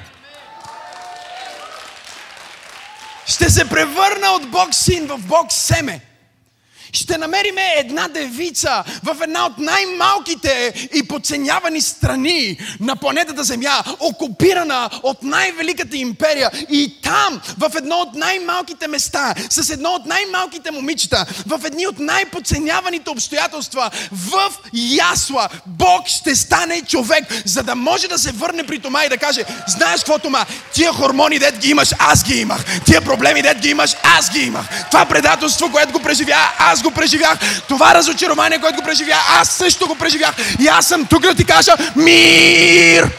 Ще 3.26 3.50
се 3.50 3.70
превърна 3.70 4.32
от 4.32 4.50
Бог 4.50 4.74
син 4.74 5.08
в 5.08 5.18
Бог 5.18 5.52
семе. 5.52 6.11
Ще 6.94 7.18
намериме 7.18 7.62
една 7.78 8.08
девица 8.08 8.84
в 9.04 9.18
една 9.24 9.46
от 9.46 9.58
най-малките 9.58 10.74
и 10.94 11.08
подценявани 11.08 11.82
страни 11.82 12.58
на 12.80 12.96
планетата 12.96 13.44
Земя, 13.44 13.84
окупирана 14.00 14.90
от 15.04 15.24
най-великата 15.24 15.98
империя. 15.98 16.52
И 16.70 17.02
там, 17.02 17.42
в 17.58 17.72
едно 17.78 17.96
от 17.96 18.16
най-малките 18.16 18.88
места, 18.88 19.34
с 19.50 19.70
едно 19.70 19.90
от 19.90 20.06
най-малките 20.06 20.72
момичета, 20.72 21.26
в 21.46 21.60
едни 21.66 21.88
от 21.88 22.00
най-подценяваните 22.00 23.10
обстоятелства, 23.10 23.92
в 24.12 24.54
ясла, 24.74 25.50
Бог 25.66 26.08
ще 26.08 26.36
стане 26.36 26.82
човек, 26.82 27.24
за 27.46 27.64
да 27.64 27.76
може 27.76 28.08
да 28.08 28.20
се 28.20 28.32
върне 28.32 28.64
при 28.64 28.80
Тома 28.80 29.06
и 29.06 29.10
да 29.10 29.18
каже, 29.18 29.44
знаеш 29.68 30.00
какво 30.00 30.20
Тома, 30.20 30.46
тия 30.74 30.94
хормони 30.94 31.40
дет 31.40 31.58
ги 31.58 31.70
имаш, 31.70 31.94
аз 32.00 32.24
ги 32.24 32.40
имах. 32.40 32.66
Тия 32.86 33.02
проблеми 33.02 33.42
дет 33.42 33.60
ги 33.60 33.70
имаш, 33.70 33.96
аз 34.04 34.32
ги 34.32 34.40
имах. 34.40 34.66
Това 34.92 35.06
предателство, 35.06 35.72
което 35.72 35.94
го 35.94 36.00
преживя, 36.00 36.52
аз 36.58 36.81
го 36.84 36.92
преживях. 36.92 37.40
Това 37.68 37.96
разочарование, 37.96 38.60
което 38.60 38.78
го 38.78 38.84
преживя, 38.84 39.16
аз 39.28 39.50
също 39.50 39.88
го 39.88 39.96
преживях. 39.96 40.36
И 40.60 40.68
аз 40.68 40.88
съм 40.88 41.06
тук 41.06 41.22
да 41.22 41.36
ти 41.36 41.46
кажа 41.46 41.72
мир! 41.96 43.12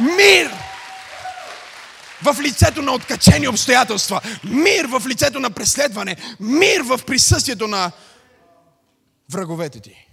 Мир! 0.00 0.50
В 2.22 2.36
лицето 2.40 2.82
на 2.82 2.92
откачени 2.92 3.48
обстоятелства. 3.48 4.20
Мир 4.44 4.84
в 4.84 5.02
лицето 5.06 5.40
на 5.40 5.50
преследване. 5.50 6.16
Мир 6.40 6.80
в 6.80 7.00
присъствието 7.06 7.66
на 7.66 7.92
враговете 9.32 9.80
ти. 9.80 10.06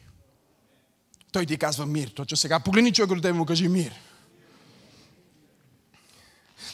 Той 1.32 1.46
ти 1.46 1.58
казва 1.58 1.86
мир. 1.86 2.08
Точно 2.08 2.38
сега 2.38 2.60
погледни 2.60 2.94
човек 2.94 3.20
до 3.20 3.34
му 3.34 3.46
кажи 3.46 3.68
мир. 3.68 3.92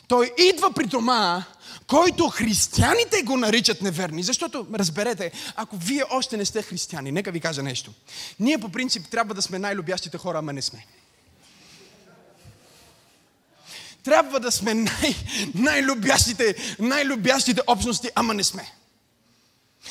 Той 0.08 0.32
идва 0.38 0.72
при 0.74 0.88
Тома, 0.88 1.44
който 1.90 2.30
християните 2.30 3.22
го 3.22 3.38
наричат 3.38 3.82
неверни. 3.82 4.24
Защото, 4.24 4.68
разберете, 4.74 5.32
ако 5.56 5.78
вие 5.78 6.04
още 6.12 6.38
не 6.38 6.46
сте 6.46 6.62
християни, 6.62 7.12
нека 7.12 7.32
ви 7.32 7.40
кажа 7.40 7.64
нещо. 7.64 7.92
Ние 8.40 8.58
по 8.58 8.70
принцип 8.70 9.08
трябва 9.08 9.34
да 9.34 9.42
сме 9.42 9.60
най-любящите 9.60 10.18
хора, 10.18 10.38
ама 10.38 10.54
не 10.54 10.62
сме. 10.62 10.86
Трябва 14.04 14.40
да 14.40 14.52
сме 14.52 14.74
най- 14.74 15.16
най-любящите, 15.56 16.56
най-любящите 16.80 17.62
общности, 17.68 18.10
ама 18.16 18.34
не 18.34 18.44
сме. 18.44 18.72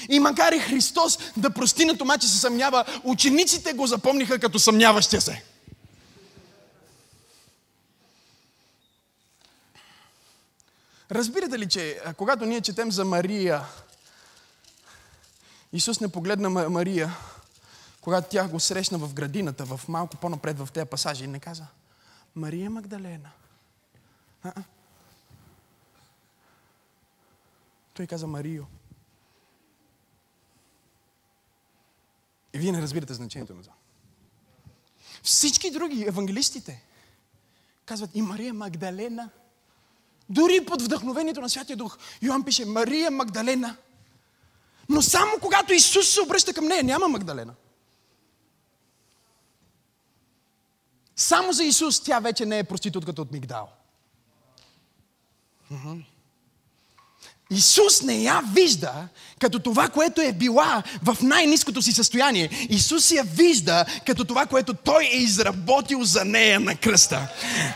И 0.08 0.20
макар 0.20 0.52
и 0.52 0.58
Христос 0.58 1.18
да 1.36 1.50
прости 1.50 1.84
на 1.84 1.98
Тома, 1.98 2.18
че 2.18 2.28
се 2.28 2.38
съмнява, 2.38 2.84
учениците 3.04 3.72
го 3.72 3.86
запомниха 3.86 4.38
като 4.38 4.58
съмняващия 4.58 5.20
се. 5.20 5.42
Разбирате 11.10 11.58
ли, 11.58 11.68
че 11.68 12.00
когато 12.16 12.46
ние 12.46 12.60
четем 12.60 12.92
за 12.92 13.04
Мария, 13.04 13.64
Исус 15.72 16.00
не 16.00 16.08
погледна 16.08 16.50
Мария, 16.50 17.16
когато 18.00 18.28
тя 18.30 18.48
го 18.48 18.60
срещна 18.60 18.98
в 18.98 19.14
градината, 19.14 19.64
в 19.64 19.80
малко 19.88 20.16
по-напред 20.16 20.58
в 20.58 20.68
тези 20.72 20.86
пасажи 20.86 21.24
и 21.24 21.26
не 21.26 21.40
каза, 21.40 21.66
Мария 22.36 22.70
Магдалена. 22.70 23.30
А-а. 24.42 24.62
Той 27.94 28.06
каза 28.06 28.26
Марио. 28.26 28.64
И 32.52 32.58
вие 32.58 32.72
не 32.72 32.82
разбирате 32.82 33.14
значението 33.14 33.54
на 33.54 33.62
това. 33.62 33.74
Всички 35.22 35.70
други, 35.70 36.04
евангелистите, 36.08 36.84
казват 37.86 38.10
и 38.14 38.22
Мария 38.22 38.54
Магдалена. 38.54 39.30
Дори 40.30 40.64
под 40.66 40.82
вдъхновението 40.82 41.40
на 41.40 41.50
Святия 41.50 41.76
Дух. 41.76 41.99
Йоан 42.23 42.44
пише 42.44 42.64
Мария 42.64 43.11
Магдалена. 43.11 43.76
Но 44.88 45.02
само 45.02 45.32
когато 45.40 45.73
Исус 45.73 46.08
се 46.08 46.20
обръща 46.20 46.54
към 46.54 46.64
нея, 46.64 46.85
няма 46.85 47.08
Магдалена. 47.08 47.54
Само 51.16 51.52
за 51.52 51.64
Исус 51.64 52.00
тя 52.00 52.20
вече 52.20 52.47
не 52.47 52.58
е 52.58 52.64
проститутката 52.64 53.23
от 53.23 53.32
Мигдал. 53.32 53.68
Исус 57.50 58.02
не 58.02 58.23
я 58.23 58.42
вижда 58.54 59.08
като 59.38 59.59
това, 59.59 59.88
което 59.88 60.21
е 60.21 60.33
била 60.33 60.83
в 61.02 61.16
най-низкото 61.23 61.83
си 61.83 61.92
състояние. 61.92 62.49
Исус 62.68 63.11
я 63.11 63.25
вижда 63.25 63.85
като 64.07 64.24
това, 64.24 64.46
което 64.46 64.74
Той 64.74 65.05
е 65.05 65.16
изработил 65.16 66.05
за 66.05 66.24
нея 66.24 66.61
на 66.61 66.74
кръста. 66.74 67.20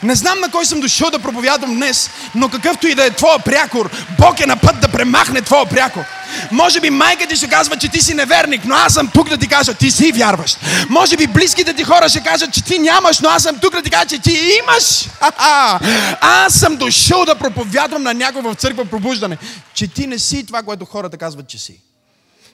Не 0.03 0.14
знам 0.14 0.40
на 0.40 0.51
кой 0.51 0.66
съм 0.66 0.81
дошъл 0.81 1.11
да 1.11 1.18
проповядвам 1.18 1.75
днес, 1.75 2.11
но 2.35 2.48
какъвто 2.48 2.88
и 2.88 2.94
да 2.94 3.07
е 3.07 3.11
твоя 3.11 3.38
прякор, 3.38 3.90
Бог 4.18 4.40
е 4.40 4.46
на 4.46 4.57
път 4.57 4.81
да 4.81 4.88
премахне 4.88 5.42
твоя 5.42 5.66
прякор. 5.66 6.05
Може 6.51 6.81
би 6.81 6.90
майка 6.90 7.27
ти 7.27 7.37
ще 7.37 7.48
казва, 7.48 7.77
че 7.77 7.88
ти 7.88 8.03
си 8.03 8.14
неверник, 8.14 8.64
но 8.64 8.75
аз 8.75 8.94
съм 8.94 9.09
тук 9.14 9.29
да 9.29 9.37
ти 9.37 9.48
кажа, 9.48 9.75
ти 9.75 9.90
си 9.90 10.12
вярващ. 10.12 10.59
Може 10.88 11.16
би 11.16 11.27
близките 11.27 11.75
ти 11.75 11.85
хора 11.85 12.09
ще 12.09 12.20
кажат, 12.20 12.53
че 12.53 12.64
ти 12.64 12.79
нямаш, 12.79 13.20
но 13.20 13.29
аз 13.29 13.42
съм 13.42 13.59
тук 13.59 13.75
да 13.75 13.83
ти 13.83 13.90
кажа, 13.90 14.07
че 14.07 14.18
ти 14.18 14.51
имаш. 14.62 15.09
Ха-ха. 15.20 15.81
Аз 16.20 16.55
съм 16.55 16.77
дошъл 16.77 17.25
да 17.25 17.35
проповядвам 17.35 18.03
на 18.03 18.14
някой 18.14 18.42
в 18.42 18.55
църква 18.55 18.85
пробуждане, 18.85 19.38
че 19.75 19.88
ти 19.88 20.07
не 20.07 20.18
си 20.18 20.46
това, 20.46 20.62
което 20.62 20.85
хората 20.85 21.16
казват, 21.16 21.48
че 21.52 21.58
си. 21.58 21.82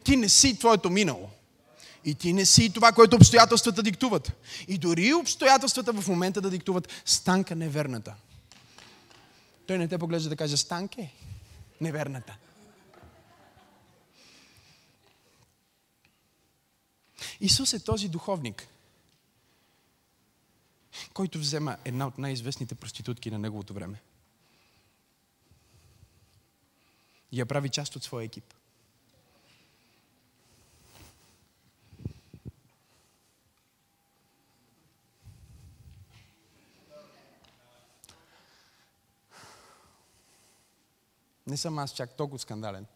Ти 0.05 0.17
не 0.17 0.29
си 0.29 0.59
твоето 0.59 0.91
минало. 0.91 1.31
И 2.05 2.15
ти 2.15 2.33
не 2.33 2.47
си 2.47 2.73
това, 2.73 2.93
което 2.93 3.17
обстоятелствата 3.17 3.83
диктуват. 3.83 4.33
И 4.69 4.79
дори 4.79 5.15
обстоятелствата 5.15 5.93
в 5.93 6.09
момента 6.09 6.41
да 6.41 6.51
диктуват 6.51 6.89
станка 7.05 7.57
неверната. 7.57 8.15
Той 9.67 9.79
не 9.79 9.89
те 9.89 9.99
поглежда 9.99 10.29
да 10.29 10.37
каже 10.37 10.57
станке 10.57 11.13
неверната. 11.81 12.37
Исус 17.41 17.73
е 17.73 17.85
този 17.85 18.09
духовник, 18.09 18.69
който 21.15 21.39
взема 21.39 21.77
една 21.85 22.07
от 22.07 22.19
най-известните 22.19 22.75
проститутки 22.75 23.31
на 23.31 23.39
неговото 23.39 23.75
време. 23.75 24.01
И 27.33 27.41
я 27.41 27.47
прави 27.47 27.69
част 27.69 27.97
от 27.97 28.05
своя 28.05 28.25
екип. 28.25 28.58
Не 41.49 41.57
съм 41.57 41.79
аз 41.79 41.93
чак 41.93 42.17
толкова 42.17 42.39
скандален. 42.39 42.87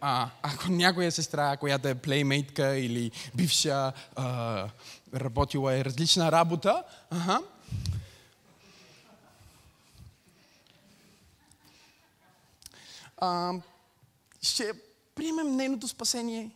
А, 0.00 0.30
ако 0.42 0.68
някоя 0.68 1.12
сестра, 1.12 1.56
която 1.56 1.88
е 1.88 1.94
плеймейтка 1.94 2.76
или 2.76 3.10
бивша, 3.34 3.92
а, 4.16 4.68
работила 5.14 5.74
е 5.74 5.84
различна 5.84 6.32
работа, 6.32 6.84
ага, 7.10 7.40
а, 13.16 13.52
ще 14.42 14.72
приемем 15.14 15.56
нейното 15.56 15.88
спасение, 15.88 16.50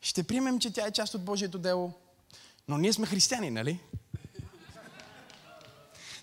ще 0.00 0.22
приемем, 0.22 0.58
че 0.58 0.72
тя 0.72 0.86
е 0.86 0.92
част 0.92 1.14
от 1.14 1.24
Божието 1.24 1.58
дело, 1.58 1.92
но 2.68 2.78
ние 2.78 2.92
сме 2.92 3.06
християни, 3.06 3.50
нали? 3.50 3.80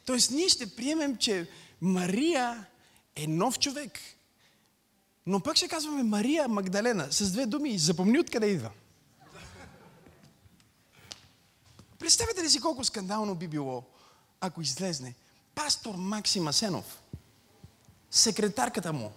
Тоест, 0.09 0.31
ние 0.31 0.49
ще 0.49 0.75
приемем, 0.75 1.17
че 1.17 1.49
Мария 1.81 2.65
е 3.15 3.27
нов 3.27 3.59
човек. 3.59 3.99
Но 5.25 5.39
пък 5.39 5.55
ще 5.55 5.67
казваме 5.67 6.03
Мария 6.03 6.47
Магдалена 6.47 7.11
с 7.11 7.31
две 7.31 7.45
думи. 7.45 7.79
Запомни 7.79 8.19
откъде 8.19 8.47
идва. 8.47 8.71
Представете 11.99 12.43
ли 12.43 12.49
си 12.49 12.59
колко 12.59 12.83
скандално 12.83 13.35
би 13.35 13.47
било, 13.47 13.83
ако 14.41 14.61
излезне 14.61 15.15
пастор 15.55 15.95
Максим 15.95 16.47
Асенов, 16.47 17.01
секретарката 18.11 18.93
му 18.93 19.11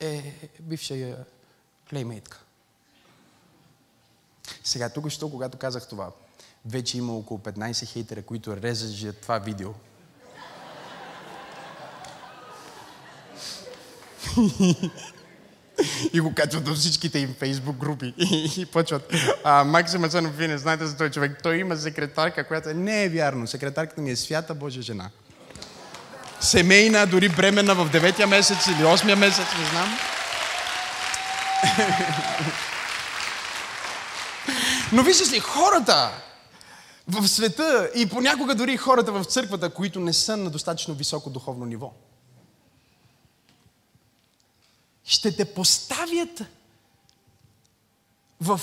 е 0.00 0.34
бивша 0.60 1.24
плеймейтка. 1.90 2.44
Сега, 4.64 4.88
тук 4.92 5.08
що, 5.08 5.30
когато 5.30 5.58
казах 5.58 5.88
това, 5.88 6.12
вече 6.66 6.98
има 6.98 7.12
около 7.12 7.40
15 7.40 7.86
хейтера, 7.86 8.22
които 8.22 8.56
резажат 8.56 9.16
това 9.16 9.38
видео. 9.38 9.70
и 16.12 16.20
го 16.20 16.34
качват 16.34 16.64
до 16.64 16.74
всичките 16.74 17.18
им 17.18 17.34
фейсбук 17.38 17.76
групи. 17.76 18.14
и 18.56 18.66
почват. 18.66 19.14
А, 19.44 19.64
Максим 19.64 20.04
Асанов, 20.04 20.36
вие 20.36 20.48
не 20.48 20.58
знаете 20.58 20.86
за 20.86 20.96
този 20.96 21.10
човек. 21.10 21.42
Той 21.42 21.56
има 21.56 21.76
секретарка, 21.76 22.44
която 22.44 22.68
е... 22.68 22.74
Не 22.74 23.04
е 23.04 23.08
вярно. 23.08 23.46
Секретарката 23.46 24.00
ми 24.00 24.10
е 24.10 24.16
свята 24.16 24.54
Божия 24.54 24.82
жена. 24.82 25.10
Семейна, 26.40 27.06
дори 27.06 27.28
бременна 27.28 27.74
в 27.74 27.90
9-я 27.90 28.26
месец 28.26 28.66
или 28.66 28.82
8-я 28.82 29.16
месец, 29.16 29.46
не 29.58 29.66
знам. 29.66 29.98
Но 34.92 35.02
виждаш 35.02 35.32
ли, 35.32 35.40
хората, 35.40 36.10
в 37.08 37.28
света 37.28 37.90
и 37.94 38.08
понякога 38.08 38.54
дори 38.54 38.76
хората 38.76 39.12
в 39.12 39.24
църквата, 39.24 39.74
които 39.74 40.00
не 40.00 40.12
са 40.12 40.36
на 40.36 40.50
достатъчно 40.50 40.94
високо 40.94 41.30
духовно 41.30 41.66
ниво. 41.66 41.92
Ще 45.04 45.36
те 45.36 45.54
поставят 45.54 46.42
в 48.40 48.60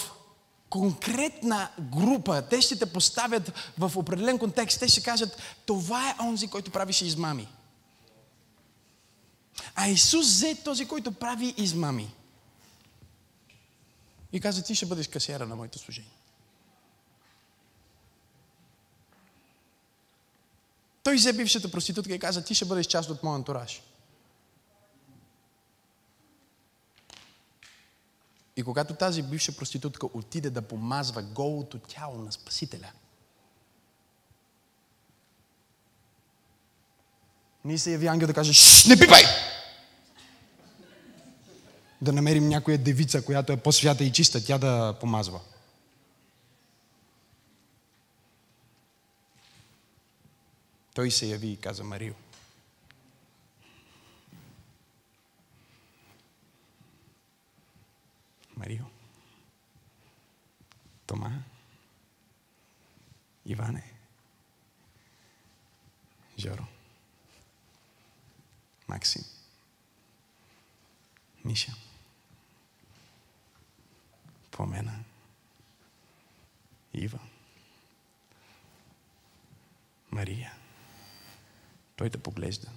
конкретна 0.69 1.69
група. 1.79 2.47
Те 2.49 2.61
ще 2.61 2.79
те 2.79 2.85
поставят 2.85 3.53
в 3.77 3.91
определен 3.95 4.39
контекст. 4.39 4.79
Те 4.79 4.87
ще 4.87 5.03
кажат, 5.03 5.37
това 5.65 6.09
е 6.09 6.15
онзи, 6.23 6.47
който 6.47 6.71
правише 6.71 7.05
измами. 7.05 7.47
А 9.75 9.87
Исус 9.87 10.27
взе 10.27 10.55
този, 10.55 10.85
който 10.85 11.11
прави 11.11 11.53
измами. 11.57 12.13
И 14.33 14.41
каза, 14.41 14.63
ти 14.63 14.75
ще 14.75 14.85
бъдеш 14.85 15.07
касиера 15.07 15.45
на 15.45 15.55
моето 15.55 15.79
служение. 15.79 16.11
Той 21.05 21.15
взе 21.15 21.33
бившата 21.33 21.71
проститутка 21.71 22.13
и 22.13 22.19
каза, 22.19 22.43
ти 22.43 22.55
ще 22.55 22.65
бъдеш 22.65 22.85
част 22.85 23.09
от 23.09 23.23
моя 23.23 23.35
антураж. 23.35 23.81
И 28.55 28.63
когато 28.63 28.95
тази 28.95 29.23
бивша 29.23 29.51
проститутка 29.51 30.07
отиде 30.13 30.49
да 30.49 30.61
помазва 30.61 31.21
голото 31.21 31.79
тяло 31.79 32.17
на 32.17 32.31
Спасителя, 32.31 32.91
ние 37.65 37.77
се 37.77 37.91
яви 37.91 38.07
ангел 38.07 38.27
да 38.27 38.33
каже, 38.33 38.53
Шш, 38.53 38.85
не 38.85 38.99
пипай! 38.99 39.23
Да 42.01 42.13
намерим 42.13 42.49
някоя 42.49 42.77
девица, 42.77 43.25
която 43.25 43.53
е 43.53 43.57
по-свята 43.57 44.03
и 44.03 44.11
чиста, 44.11 44.45
тя 44.45 44.57
да 44.57 44.97
помазва. 44.99 45.39
Той 50.95 51.11
се 51.11 51.25
яви 51.25 51.47
и 51.47 51.57
каза 51.57 51.83
Марио. 51.83 52.13
Марио. 58.57 58.85
Тома. 61.07 61.43
Иване. 63.45 63.91
Жоро. 66.39 66.65
Максим. 68.87 69.23
Миша. 71.45 71.71
Помена. 74.51 75.03
Ива. 76.93 77.19
Мария. 80.11 80.64
Той 81.95 82.09
те 82.09 82.17
поглежда 82.17 82.67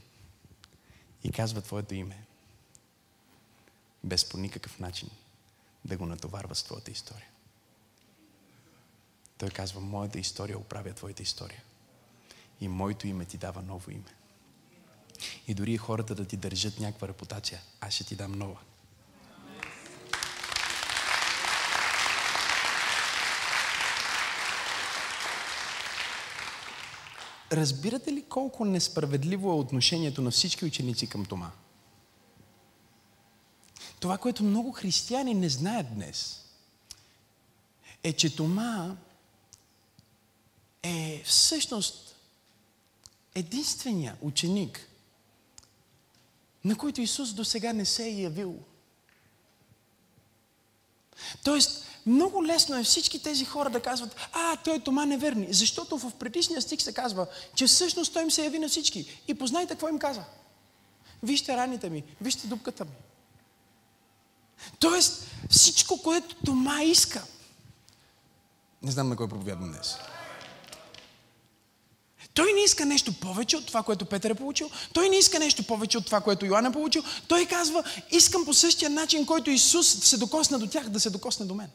и 1.24 1.32
казва 1.32 1.62
твоето 1.62 1.94
име. 1.94 2.24
Без 4.04 4.28
по 4.28 4.38
никакъв 4.38 4.78
начин 4.78 5.10
да 5.84 5.96
го 5.96 6.06
натоварва 6.06 6.54
с 6.54 6.62
твоята 6.62 6.90
история. 6.90 7.28
Той 9.38 9.50
казва, 9.50 9.80
моята 9.80 10.18
история 10.18 10.58
оправя 10.58 10.92
твоята 10.92 11.22
история. 11.22 11.62
И 12.60 12.68
моето 12.68 13.06
име 13.06 13.24
ти 13.24 13.38
дава 13.38 13.62
ново 13.62 13.90
име. 13.90 14.14
И 15.48 15.54
дори 15.54 15.76
хората 15.76 16.14
да 16.14 16.24
ти 16.24 16.36
държат 16.36 16.80
някаква 16.80 17.08
репутация, 17.08 17.60
аз 17.80 17.94
ще 17.94 18.04
ти 18.04 18.16
дам 18.16 18.32
нова. 18.32 18.60
Разбирате 27.52 28.12
ли 28.12 28.22
колко 28.22 28.64
несправедливо 28.64 29.50
е 29.50 29.54
отношението 29.54 30.22
на 30.22 30.30
всички 30.30 30.64
ученици 30.64 31.06
към 31.06 31.24
Тома? 31.24 31.50
Това, 34.00 34.18
което 34.18 34.44
много 34.44 34.72
християни 34.72 35.34
не 35.34 35.48
знаят 35.48 35.94
днес, 35.94 36.44
е, 38.02 38.12
че 38.12 38.36
Тома 38.36 38.96
е 40.82 41.22
всъщност 41.24 42.16
единствения 43.34 44.16
ученик, 44.20 44.88
на 46.64 46.76
който 46.76 47.00
Исус 47.00 47.32
до 47.32 47.44
сега 47.44 47.72
не 47.72 47.84
се 47.84 48.04
е 48.04 48.20
явил. 48.20 48.58
Тоест, 51.44 51.87
много 52.08 52.44
лесно 52.44 52.78
е 52.78 52.82
всички 52.82 53.22
тези 53.22 53.44
хора 53.44 53.70
да 53.70 53.80
казват, 53.80 54.16
а, 54.32 54.56
той 54.56 54.76
е 54.76 54.80
Тома 54.80 55.06
неверни, 55.06 55.46
защото 55.50 55.98
в 55.98 56.12
предишния 56.18 56.62
стих 56.62 56.82
се 56.82 56.92
казва, 56.92 57.26
че 57.54 57.66
всъщност 57.66 58.12
той 58.12 58.22
им 58.22 58.30
се 58.30 58.44
яви 58.44 58.58
на 58.58 58.68
всички. 58.68 59.22
И 59.28 59.34
познайте 59.34 59.74
какво 59.74 59.88
им 59.88 59.98
каза. 59.98 60.24
Вижте 61.22 61.56
раните 61.56 61.90
ми, 61.90 62.04
вижте 62.20 62.46
дупката 62.46 62.84
ми. 62.84 62.90
Тоест, 64.78 65.26
всичко, 65.50 66.02
което 66.02 66.36
Тома 66.44 66.82
иска. 66.82 67.24
Не 68.82 68.90
знам 68.90 69.08
на 69.08 69.16
кой 69.16 69.28
проповядвам 69.28 69.72
днес. 69.72 69.96
Той 72.34 72.52
не 72.52 72.60
иска 72.60 72.86
нещо 72.86 73.20
повече 73.20 73.56
от 73.56 73.66
това, 73.66 73.82
което 73.82 74.06
Петър 74.06 74.30
е 74.30 74.34
получил. 74.34 74.70
Той 74.92 75.08
не 75.08 75.16
иска 75.16 75.38
нещо 75.38 75.66
повече 75.66 75.98
от 75.98 76.06
това, 76.06 76.20
което 76.20 76.46
Йоан 76.46 76.66
е 76.66 76.72
получил. 76.72 77.02
Той 77.28 77.46
казва, 77.46 77.84
искам 78.10 78.44
по 78.44 78.54
същия 78.54 78.90
начин, 78.90 79.26
който 79.26 79.50
Исус 79.50 79.86
се 79.86 80.16
докосна 80.16 80.58
до 80.58 80.66
тях, 80.66 80.88
да 80.88 81.00
се 81.00 81.10
докосне 81.10 81.46
до 81.46 81.54
мен. 81.54 81.70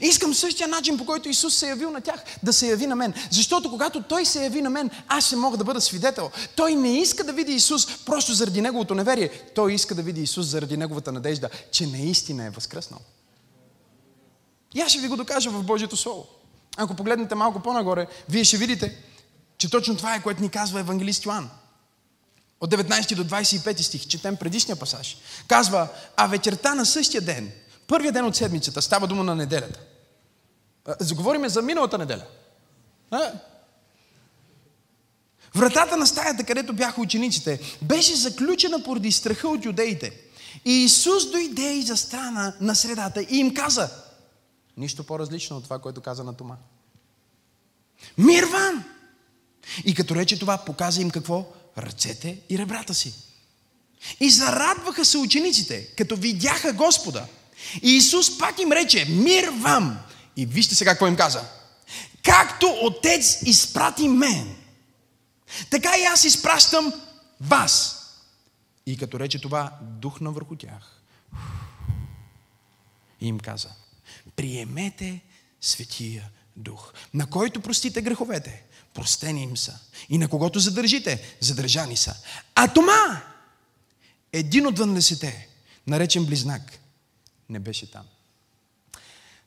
Искам 0.00 0.34
същия 0.34 0.68
начин, 0.68 0.98
по 0.98 1.06
който 1.06 1.28
Исус 1.28 1.56
се 1.56 1.68
явил 1.68 1.90
на 1.90 2.00
тях, 2.00 2.24
да 2.42 2.52
се 2.52 2.68
яви 2.68 2.86
на 2.86 2.96
мен. 2.96 3.14
Защото 3.30 3.70
когато 3.70 4.02
Той 4.02 4.26
се 4.26 4.42
яви 4.42 4.62
на 4.62 4.70
мен, 4.70 4.90
аз 5.08 5.26
ще 5.26 5.36
мога 5.36 5.56
да 5.56 5.64
бъда 5.64 5.80
свидетел. 5.80 6.30
Той 6.56 6.74
не 6.74 6.98
иска 6.98 7.24
да 7.24 7.32
види 7.32 7.52
Исус 7.52 8.04
просто 8.04 8.34
заради 8.34 8.60
Неговото 8.60 8.94
неверие. 8.94 9.28
Той 9.54 9.72
иска 9.72 9.94
да 9.94 10.02
види 10.02 10.22
Исус 10.22 10.46
заради 10.46 10.76
Неговата 10.76 11.12
надежда, 11.12 11.50
че 11.70 11.86
наистина 11.86 12.44
е 12.44 12.50
възкръснал. 12.50 13.00
И 14.74 14.80
аз 14.80 14.90
ще 14.90 15.00
ви 15.00 15.08
го 15.08 15.16
докажа 15.16 15.50
в 15.50 15.62
Божието 15.62 15.96
Слово. 15.96 16.26
Ако 16.76 16.94
погледнете 16.94 17.34
малко 17.34 17.60
по-нагоре, 17.60 18.06
вие 18.28 18.44
ще 18.44 18.56
видите, 18.56 18.98
че 19.58 19.70
точно 19.70 19.96
това 19.96 20.14
е, 20.14 20.22
което 20.22 20.42
ни 20.42 20.48
казва 20.48 20.80
евангелист 20.80 21.24
Йоан. 21.24 21.50
От 22.60 22.70
19 22.70 23.14
до 23.14 23.24
25 23.24 23.80
стих, 23.80 24.06
четем 24.06 24.36
предишния 24.36 24.76
пасаж. 24.76 25.16
Казва, 25.48 25.88
а 26.16 26.26
вечерта 26.26 26.74
на 26.74 26.86
същия 26.86 27.20
ден, 27.20 27.52
първия 27.86 28.12
ден 28.12 28.24
от 28.24 28.36
седмицата, 28.36 28.82
става 28.82 29.06
дума 29.06 29.24
на 29.24 29.34
неделята. 29.34 29.80
Заговориме 31.00 31.48
за 31.48 31.62
миналата 31.62 31.98
неделя. 31.98 32.24
А? 33.10 33.32
Вратата 35.54 35.96
на 35.96 36.06
стаята, 36.06 36.44
където 36.44 36.72
бяха 36.72 37.00
учениците, 37.00 37.60
беше 37.82 38.16
заключена 38.16 38.82
поради 38.82 39.12
страха 39.12 39.48
от 39.48 39.64
юдеите. 39.64 40.20
И 40.64 40.72
Исус 40.72 41.30
дойде 41.30 41.72
и 41.72 41.82
застана 41.82 42.54
на 42.60 42.74
средата 42.74 43.22
и 43.22 43.36
им 43.36 43.54
каза, 43.54 43.90
нищо 44.76 45.04
по-различно 45.04 45.56
от 45.56 45.64
това, 45.64 45.78
което 45.78 46.00
каза 46.00 46.24
на 46.24 46.36
Тома. 46.36 46.56
Мир 48.18 48.44
вам! 48.44 48.84
И 49.84 49.94
като 49.94 50.14
рече 50.14 50.38
това, 50.38 50.58
показа 50.58 51.02
им 51.02 51.10
какво? 51.10 51.52
Ръцете 51.78 52.38
и 52.50 52.58
ребрата 52.58 52.94
си. 52.94 53.14
И 54.20 54.30
зарадваха 54.30 55.04
се 55.04 55.18
учениците, 55.18 55.86
като 55.96 56.16
видяха 56.16 56.72
Господа. 56.72 57.26
И 57.82 57.96
Исус 57.96 58.38
пак 58.38 58.58
им 58.58 58.72
рече, 58.72 59.04
мир 59.04 59.48
вам! 59.48 59.98
И 60.36 60.46
вижте 60.46 60.74
сега 60.74 60.90
какво 60.90 61.06
им 61.06 61.16
каза. 61.16 61.44
Както 62.22 62.78
Отец 62.82 63.42
изпрати 63.42 64.08
мен, 64.08 64.56
така 65.70 65.96
и 65.98 66.04
аз 66.04 66.24
изпращам 66.24 66.92
вас. 67.40 68.00
И 68.86 68.96
като 68.96 69.20
рече 69.20 69.40
това, 69.40 69.72
духна 69.82 70.30
върху 70.30 70.56
тях. 70.56 71.00
И 73.20 73.26
им 73.28 73.40
каза, 73.40 73.68
приемете 74.36 75.20
Светия 75.60 76.30
Дух, 76.56 76.92
на 77.14 77.26
който 77.26 77.60
простите 77.60 78.02
греховете, 78.02 78.62
простени 78.94 79.42
им 79.42 79.56
са. 79.56 79.78
И 80.08 80.18
на 80.18 80.28
когото 80.28 80.58
задържите, 80.58 81.36
задържани 81.40 81.96
са. 81.96 82.14
А 82.54 82.68
Тома, 82.68 83.22
един 84.32 84.66
от 84.66 84.78
12 84.78 85.34
наречен 85.86 86.24
близнак, 86.24 86.62
не 87.48 87.58
беше 87.58 87.90
там. 87.90 88.06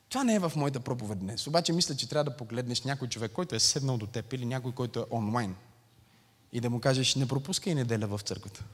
Това 0.08 0.24
не 0.24 0.34
е 0.34 0.38
в 0.38 0.52
моята 0.56 0.80
проповед 0.80 1.18
днес. 1.18 1.46
Обаче 1.46 1.72
мисля, 1.72 1.96
че 1.96 2.08
трябва 2.08 2.24
да 2.24 2.36
погледнеш 2.36 2.82
някой 2.82 3.08
човек, 3.08 3.32
който 3.32 3.54
е 3.54 3.60
седнал 3.60 3.96
до 3.96 4.06
теб 4.06 4.32
или 4.32 4.44
някой, 4.44 4.72
който 4.72 5.00
е 5.00 5.04
онлайн. 5.10 5.54
И 6.52 6.60
да 6.60 6.70
му 6.70 6.80
кажеш, 6.80 7.14
не 7.14 7.28
пропускай 7.28 7.74
неделя 7.74 8.06
в 8.06 8.20
църквата. 8.22 8.64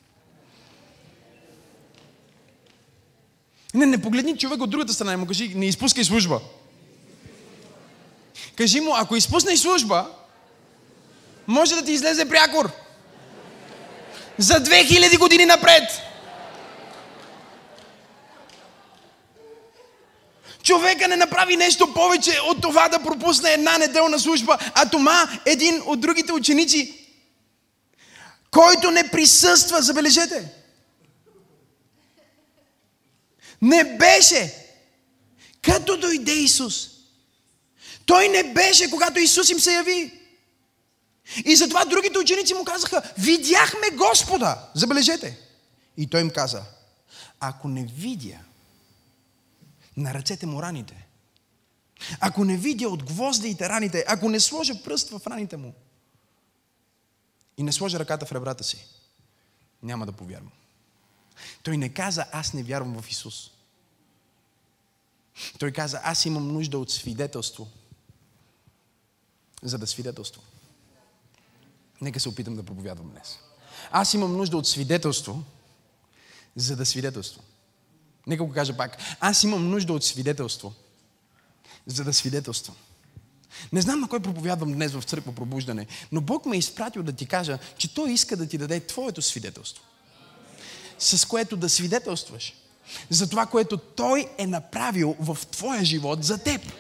Не, 3.75 3.87
не 3.87 4.03
погледни 4.03 4.39
човек 4.39 4.61
от 4.61 4.71
другата 4.71 4.93
страна 4.93 5.13
и 5.13 5.17
му 5.17 5.27
кажи, 5.27 5.55
не 5.55 5.67
изпускай 5.67 6.05
служба. 6.05 6.41
Кажи 8.57 8.81
му, 8.81 8.95
ако 8.95 9.17
изпуснеш 9.17 9.59
служба, 9.59 10.11
може 11.47 11.75
да 11.75 11.85
ти 11.85 11.93
излезе 11.93 12.29
прякор. 12.29 12.71
За 14.39 14.55
2000 14.55 15.19
години 15.19 15.47
напред. 15.47 15.83
Човека 20.65 21.09
не 21.09 21.17
направи 21.17 21.57
нещо 21.57 21.95
повече 21.95 22.39
от 22.51 22.63
това 22.63 22.89
да 22.89 23.03
пропусне 23.03 23.51
една 23.51 23.79
неделна 23.79 24.19
служба, 24.19 24.59
а 24.75 24.91
Тома, 24.91 25.41
един 25.47 25.83
от 25.87 26.01
другите 26.01 26.33
ученици, 26.33 27.09
който 28.51 28.91
не 28.91 29.11
присъства, 29.11 29.83
забележете. 29.83 30.53
Не 33.63 33.97
беше. 33.97 34.55
Като 35.63 35.97
дойде 35.97 36.33
Исус. 36.33 36.89
Той 38.07 38.29
не 38.29 38.43
беше, 38.43 38.91
когато 38.91 39.21
Исус 39.21 39.51
им 39.51 39.61
се 39.61 39.73
яви. 39.73 40.21
И 41.45 41.57
затова 41.57 41.85
другите 41.85 42.19
ученици 42.19 42.55
му 42.55 42.65
казаха, 42.65 43.03
видяхме 43.19 43.91
Господа. 43.93 44.59
Забележете. 44.75 45.39
И 45.97 46.07
той 46.07 46.21
им 46.21 46.31
каза, 46.31 46.63
ако 47.41 47.69
не 47.69 47.87
видя 47.99 48.39
на 49.97 50.15
ръцете 50.15 50.47
му 50.47 50.63
раните, 50.63 51.07
ако 52.21 52.45
не 52.45 52.57
видя 52.57 52.89
от 52.89 53.05
гвоздиите 53.05 53.69
раните, 53.69 54.05
ако 54.09 54.29
не 54.29 54.41
сложа 54.41 54.83
пръст 54.83 55.11
в 55.11 55.27
раните 55.27 55.57
му 55.57 55.75
и 57.57 57.63
не 57.63 57.73
сложа 57.73 57.99
ръката 57.99 58.27
в 58.27 58.33
ребрата 58.33 58.65
си, 58.65 58.87
няма 59.83 60.07
да 60.07 60.13
повярвам. 60.13 60.53
Той 61.63 61.77
не 61.77 61.89
каза, 61.89 62.27
аз 62.33 62.55
не 62.55 62.63
вярвам 62.63 63.03
в 63.03 63.11
Исус. 63.11 63.51
Той 65.59 65.73
каза, 65.73 66.01
аз 66.03 66.25
имам 66.25 66.53
нужда 66.53 66.79
от 66.79 66.91
свидетелство, 66.91 67.69
за 69.63 69.79
да 69.79 69.87
свидетелствам. 69.87 70.45
Нека 72.01 72.21
се 72.21 72.29
опитам 72.29 72.57
да 72.57 72.63
проповядвам 72.63 73.11
днес. 73.11 73.39
Аз 73.91 74.15
имам 74.15 74.37
нужда 74.37 74.57
от 74.57 74.67
свидетелство, 74.67 75.45
за 76.57 76.77
да 76.77 76.87
свидетелствам. 76.87 77.45
Нека 78.27 78.45
го 78.45 78.53
кажа 78.53 78.77
пак. 78.77 78.99
Аз 79.21 79.43
имам 79.43 79.71
нужда 79.71 79.93
от 79.93 80.05
свидетелство, 80.05 80.73
за 81.87 82.05
да 82.05 82.13
свидетелствам. 82.13 82.77
Не 83.73 83.81
знам 83.81 84.01
на 84.01 84.09
кой 84.09 84.21
проповядвам 84.21 84.73
днес 84.73 84.93
в 84.93 85.03
църква 85.03 85.35
пробуждане, 85.35 85.87
но 86.13 86.21
Бог 86.21 86.47
ме 86.47 86.57
е 86.57 86.59
изпратил 86.59 87.03
да 87.03 87.13
ти 87.13 87.27
кажа, 87.27 87.59
че 87.79 87.95
Той 87.95 88.13
иска 88.13 88.37
да 88.37 88.47
ти 88.47 88.59
даде 88.59 88.81
твоето 88.81 89.23
свидетелство. 89.23 89.85
С 90.99 91.29
което 91.29 91.57
да 91.57 91.69
свидетелстваш 91.69 92.55
за 93.11 93.31
това, 93.31 93.47
което 93.47 93.77
Той 93.77 94.27
е 94.39 94.47
направил 94.47 95.17
в 95.21 95.39
твоя 95.51 95.85
живот 95.85 96.25
за 96.25 96.39
теб. 96.39 96.73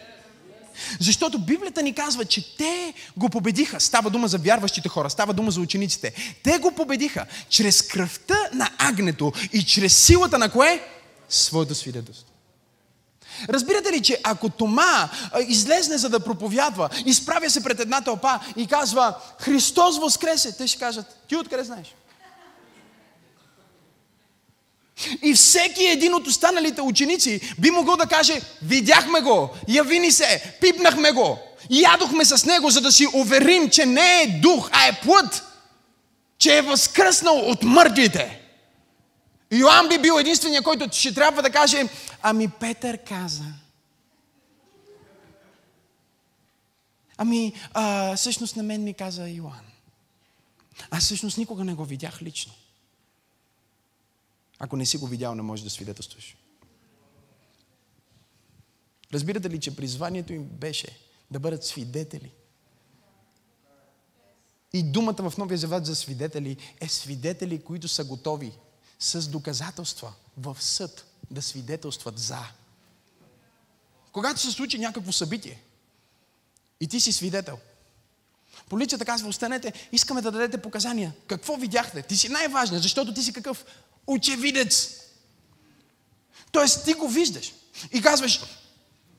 Защото 1.00 1.38
Библията 1.38 1.82
ни 1.82 1.94
казва, 1.94 2.24
че 2.24 2.56
те 2.56 2.94
го 3.16 3.28
победиха. 3.28 3.80
Става 3.80 4.10
дума 4.10 4.28
за 4.28 4.38
вярващите 4.38 4.88
хора, 4.88 5.10
става 5.10 5.34
дума 5.34 5.50
за 5.50 5.60
учениците. 5.60 6.12
Те 6.42 6.58
го 6.58 6.72
победиха 6.72 7.26
чрез 7.48 7.82
кръвта 7.82 8.38
на 8.52 8.70
агнето 8.78 9.32
и 9.52 9.64
чрез 9.64 10.04
силата 10.04 10.38
на 10.38 10.50
кое? 10.50 10.93
Своето 11.28 11.74
свидетелство. 11.74 12.34
Разбирате 13.48 13.92
ли, 13.92 14.02
че 14.02 14.20
ако 14.22 14.48
Тома 14.48 15.08
излезне 15.48 15.98
за 15.98 16.08
да 16.08 16.20
проповядва, 16.20 16.88
изправя 17.06 17.50
се 17.50 17.62
пред 17.62 17.80
една 17.80 18.00
тълпа 18.00 18.40
и 18.56 18.66
казва 18.66 19.14
Христос 19.40 19.98
възкресе, 19.98 20.56
те 20.56 20.66
ще 20.66 20.78
кажат, 20.78 21.06
ти 21.28 21.36
откъде 21.36 21.64
знаеш? 21.64 21.94
И 25.22 25.34
всеки 25.34 25.84
един 25.84 26.14
от 26.14 26.26
останалите 26.26 26.80
ученици 26.80 27.54
би 27.58 27.70
могъл 27.70 27.96
да 27.96 28.06
каже, 28.06 28.40
видяхме 28.62 29.20
го, 29.20 29.50
яви 29.68 29.98
ни 29.98 30.12
се, 30.12 30.56
пипнахме 30.60 31.12
го, 31.12 31.38
ядохме 31.70 32.24
с 32.24 32.44
него, 32.44 32.70
за 32.70 32.80
да 32.80 32.92
си 32.92 33.06
уверим, 33.14 33.70
че 33.70 33.86
не 33.86 34.22
е 34.22 34.40
дух, 34.42 34.68
а 34.72 34.86
е 34.86 35.00
плът, 35.02 35.44
че 36.38 36.58
е 36.58 36.62
възкръснал 36.62 37.36
от 37.36 37.62
мъртвите. 37.62 38.43
Йоанн 39.58 39.88
би 39.88 39.98
бил 39.98 40.18
единствения, 40.20 40.62
който 40.62 40.88
ще 40.92 41.14
трябва 41.14 41.42
да 41.42 41.50
каже, 41.50 41.88
ами 42.22 42.48
Петър 42.48 42.98
каза. 43.04 43.44
Ами, 47.16 47.52
а, 47.72 48.16
всъщност 48.16 48.56
на 48.56 48.62
мен 48.62 48.84
ми 48.84 48.94
каза 48.94 49.28
Йоанн. 49.28 49.66
Аз 50.90 51.04
всъщност 51.04 51.38
никога 51.38 51.64
не 51.64 51.74
го 51.74 51.84
видях 51.84 52.22
лично. 52.22 52.52
Ако 54.58 54.76
не 54.76 54.86
си 54.86 54.96
го 54.96 55.06
видял, 55.06 55.34
не 55.34 55.42
можеш 55.42 55.64
да 55.64 55.70
свидетелстваш. 55.70 56.36
Разбирате 59.12 59.50
ли, 59.50 59.60
че 59.60 59.76
призванието 59.76 60.32
им 60.32 60.44
беше 60.44 60.98
да 61.30 61.38
бъдат 61.38 61.64
свидетели? 61.64 62.32
И 64.72 64.82
думата 64.82 65.30
в 65.30 65.38
Новия 65.38 65.58
Завет 65.58 65.86
за 65.86 65.96
свидетели 65.96 66.56
е 66.80 66.88
свидетели, 66.88 67.62
които 67.62 67.88
са 67.88 68.04
готови 68.04 68.52
с 69.04 69.28
доказателства 69.28 70.12
в 70.36 70.56
съд 70.60 71.04
да 71.30 71.42
свидетелстват 71.42 72.18
за. 72.18 72.38
Когато 74.12 74.40
се 74.40 74.52
случи 74.52 74.78
някакво 74.78 75.12
събитие 75.12 75.62
и 76.80 76.88
ти 76.88 77.00
си 77.00 77.12
свидетел, 77.12 77.58
полицията 78.68 79.04
казва, 79.04 79.28
останете, 79.28 79.72
искаме 79.92 80.22
да 80.22 80.30
дадете 80.30 80.62
показания. 80.62 81.12
Какво 81.26 81.56
видяхте? 81.56 82.02
Ти 82.02 82.16
си 82.16 82.28
най-важният, 82.28 82.82
защото 82.82 83.14
ти 83.14 83.22
си 83.22 83.32
какъв 83.32 83.64
очевидец. 84.06 85.00
Тоест 86.52 86.84
ти 86.84 86.92
го 86.92 87.08
виждаш 87.08 87.52
и 87.92 88.02
казваш, 88.02 88.40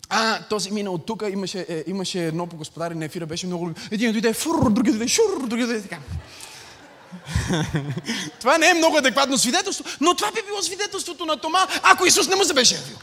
а, 0.09 0.43
този 0.43 0.71
мина 0.71 0.91
от 0.91 1.05
тук, 1.05 1.23
имаше, 1.29 1.65
е, 1.69 1.83
имаше 1.87 2.27
едно 2.27 2.47
по 2.47 2.57
господари 2.57 2.95
на 2.95 3.05
ефира, 3.05 3.25
беше 3.25 3.47
много... 3.47 3.71
Един 3.91 4.11
дойде 4.11 4.33
фур, 4.33 4.71
други 4.71 4.91
дойде 4.91 5.07
шур, 5.07 5.47
други 5.47 5.65
дойде 5.65 5.81
така. 5.81 5.99
това 8.39 8.57
не 8.57 8.69
е 8.69 8.73
много 8.73 8.97
адекватно 8.97 9.37
свидетелство, 9.37 9.85
но 10.01 10.15
това 10.15 10.31
би 10.31 10.41
било 10.45 10.61
свидетелството 10.61 11.25
на 11.25 11.37
Тома, 11.37 11.67
ако 11.83 12.05
Исус 12.05 12.27
не 12.27 12.35
му 12.35 12.43
се 12.43 12.53
беше 12.53 12.75
явил. 12.75 12.97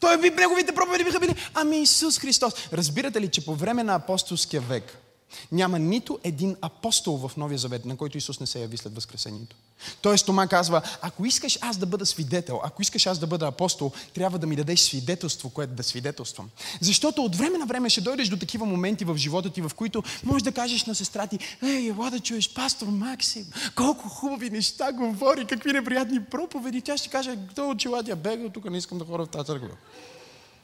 Той 0.00 0.20
би, 0.20 0.30
неговите 0.30 0.74
проповеди 0.74 1.04
биха 1.04 1.20
били, 1.20 1.34
ами 1.54 1.82
Исус 1.82 2.18
Христос. 2.18 2.54
Разбирате 2.72 3.20
ли, 3.20 3.28
че 3.28 3.44
по 3.44 3.54
време 3.54 3.82
на 3.82 3.94
апостолския 3.94 4.60
век, 4.60 4.98
няма 5.52 5.78
нито 5.78 6.18
един 6.24 6.56
апостол 6.60 7.16
в 7.16 7.36
Новия 7.36 7.58
Завет, 7.58 7.84
на 7.84 7.96
който 7.96 8.18
Исус 8.18 8.40
не 8.40 8.46
се 8.46 8.60
яви 8.60 8.76
след 8.76 8.94
Възкресението. 8.94 9.56
Тоест 10.02 10.26
Тома 10.26 10.46
казва, 10.46 10.82
ако 11.02 11.26
искаш 11.26 11.58
аз 11.60 11.76
да 11.76 11.86
бъда 11.86 12.06
свидетел, 12.06 12.60
ако 12.64 12.82
искаш 12.82 13.06
аз 13.06 13.18
да 13.18 13.26
бъда 13.26 13.46
апостол, 13.46 13.92
трябва 14.14 14.38
да 14.38 14.46
ми 14.46 14.56
дадеш 14.56 14.80
свидетелство, 14.80 15.50
което 15.50 15.72
да 15.72 15.82
свидетелствам. 15.82 16.50
Защото 16.80 17.22
от 17.22 17.36
време 17.36 17.58
на 17.58 17.66
време 17.66 17.90
ще 17.90 18.00
дойдеш 18.00 18.28
до 18.28 18.36
такива 18.36 18.66
моменти 18.66 19.04
в 19.04 19.16
живота 19.16 19.50
ти, 19.50 19.60
в 19.60 19.70
които 19.76 20.02
можеш 20.24 20.42
да 20.42 20.52
кажеш 20.52 20.84
на 20.84 20.94
сестра 20.94 21.26
ти, 21.26 21.38
ей, 21.62 21.88
ела 21.88 22.10
да 22.10 22.20
чуеш 22.20 22.54
пастор 22.54 22.86
Максим, 22.86 23.46
колко 23.74 24.08
хубави 24.08 24.50
неща 24.50 24.92
говори, 24.92 25.46
какви 25.46 25.72
неприятни 25.72 26.24
проповеди. 26.24 26.80
Тя 26.80 26.96
ще 26.96 27.08
каже, 27.08 27.38
кто 27.50 27.70
от 27.70 27.78
челатия 27.78 28.16
бега, 28.16 28.48
тук 28.48 28.70
не 28.70 28.78
искам 28.78 28.98
да 28.98 29.04
хора 29.04 29.24
в 29.24 29.28
тази 29.28 29.46
църква 29.46 29.68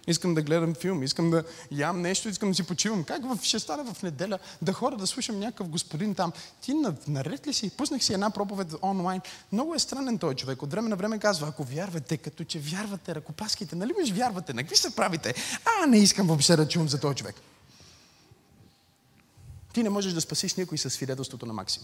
искам 0.09 0.35
да 0.35 0.43
гледам 0.43 0.75
филм, 0.75 1.03
искам 1.03 1.31
да 1.31 1.45
ям 1.71 2.01
нещо, 2.01 2.29
искам 2.29 2.49
да 2.49 2.55
си 2.55 2.63
почивам. 2.63 3.05
Как 3.05 3.23
в, 3.25 3.39
ще 3.43 3.59
в 3.59 4.03
неделя 4.03 4.39
да 4.63 4.73
хора 4.73 4.97
да 4.97 5.07
слушам 5.07 5.39
някакъв 5.39 5.69
господин 5.69 6.15
там? 6.15 6.33
Ти 6.61 6.75
наред 7.09 7.47
ли 7.47 7.53
си? 7.53 7.71
Пуснах 7.71 8.05
си 8.05 8.13
една 8.13 8.31
проповед 8.31 8.75
онлайн. 8.83 9.21
Много 9.53 9.75
е 9.75 9.79
странен 9.79 10.19
този 10.19 10.37
човек. 10.37 10.63
От 10.63 10.71
време 10.71 10.89
на 10.89 10.97
време 10.97 11.19
казва, 11.19 11.49
ако 11.49 11.65
вярвате, 11.65 12.17
като 12.17 12.45
че 12.45 12.59
вярвате, 12.59 13.15
ръкопаските, 13.15 13.77
нали 13.77 13.93
меж 14.01 14.13
вярвате? 14.13 14.55
На 14.55 14.63
какви 14.63 14.77
се 14.77 14.97
правите? 14.97 15.35
А, 15.65 15.87
не 15.87 15.99
искам 15.99 16.27
въобще 16.27 16.57
да 16.57 16.69
чувам 16.69 16.89
за 16.89 17.01
този 17.01 17.17
човек. 17.17 17.35
Ти 19.73 19.83
не 19.83 19.91
можеш 19.91 20.13
да 20.13 20.21
спасиш 20.21 20.55
никой 20.55 20.79
със 20.79 20.93
свидетелството 20.93 21.47
на 21.47 21.53
Максим. 21.53 21.83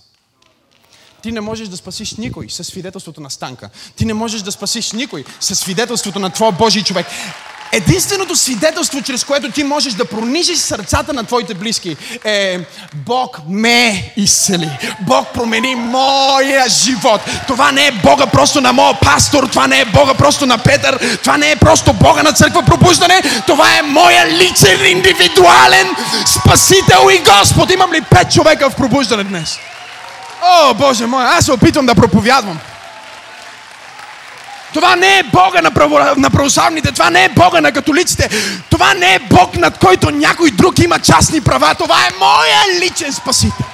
Ти 1.23 1.33
не 1.33 1.41
можеш 1.41 1.69
да 1.69 1.77
спасиш 1.77 2.15
никой 2.15 2.51
със 2.51 2.67
свидетелството 2.67 3.21
на 3.21 3.31
Станка. 3.31 3.71
Ти 3.97 4.05
не 4.05 4.15
можеш 4.15 4.43
да 4.43 4.53
спасиш 4.53 4.93
никой 4.93 5.25
със 5.41 5.59
свидетелството 5.59 6.19
на 6.19 6.31
твой 6.31 6.53
Божий 6.53 6.83
човек. 6.83 7.07
Единственото 7.75 8.37
свидетелство, 8.37 9.03
чрез 9.03 9.25
което 9.25 9.51
ти 9.51 9.65
можеш 9.65 9.93
да 9.93 10.05
пронижиш 10.05 10.59
сърцата 10.59 11.13
на 11.13 11.25
твоите 11.25 11.55
близки 11.55 11.97
е 12.25 12.59
Бог 12.95 13.39
ме 13.49 14.13
изцели. 14.17 14.71
Бог 15.01 15.29
промени 15.35 15.75
моя 15.75 16.69
живот. 16.69 17.21
Това 17.47 17.73
не 17.73 17.87
е 17.87 17.93
Бога 17.93 18.27
просто 18.27 18.61
на 18.61 18.73
моя 18.73 19.01
пастор, 19.01 19.47
това 19.47 19.67
не 19.67 19.81
е 19.81 19.85
Бога 19.85 20.15
просто 20.15 20.47
на 20.47 20.59
Петър, 20.59 21.19
това 21.23 21.37
не 21.37 21.51
е 21.51 21.57
просто 21.57 21.93
Бога 21.93 22.23
на 22.23 22.33
църква 22.33 22.63
пробуждане, 22.63 23.23
това 23.47 23.79
е 23.79 23.83
моя 23.83 24.27
личен, 24.27 24.87
индивидуален 24.87 25.89
спасител 26.27 27.09
и 27.11 27.19
Господ. 27.19 27.71
Имам 27.71 27.93
ли 27.93 28.01
пет 28.01 28.33
човека 28.33 28.71
в 28.71 28.77
пробуждане 28.77 29.25
днес? 29.25 29.59
О, 30.43 30.75
Боже 30.75 31.07
мой, 31.07 31.25
аз 31.25 31.45
се 31.45 31.53
опитвам 31.53 31.87
да 31.87 31.95
проповядвам. 31.95 32.59
Това 34.75 34.97
не 34.97 35.19
е 35.19 35.23
Бога 35.23 35.63
на, 35.63 35.71
право, 35.71 35.99
на 36.17 36.31
православните, 36.31 36.93
това 36.93 37.11
не 37.11 37.25
е 37.25 37.29
Бога 37.29 37.61
на 37.61 37.73
католиците, 37.73 38.31
това 38.71 38.95
не 38.95 39.15
е 39.15 39.19
Бог, 39.19 39.57
над 39.57 39.79
който 39.79 40.11
някой 40.11 40.51
друг 40.51 40.79
има 40.79 40.99
частни 40.99 41.41
права, 41.41 41.75
това 41.75 42.07
е 42.07 42.19
моя 42.19 42.81
личен 42.81 43.13
спасител. 43.13 43.67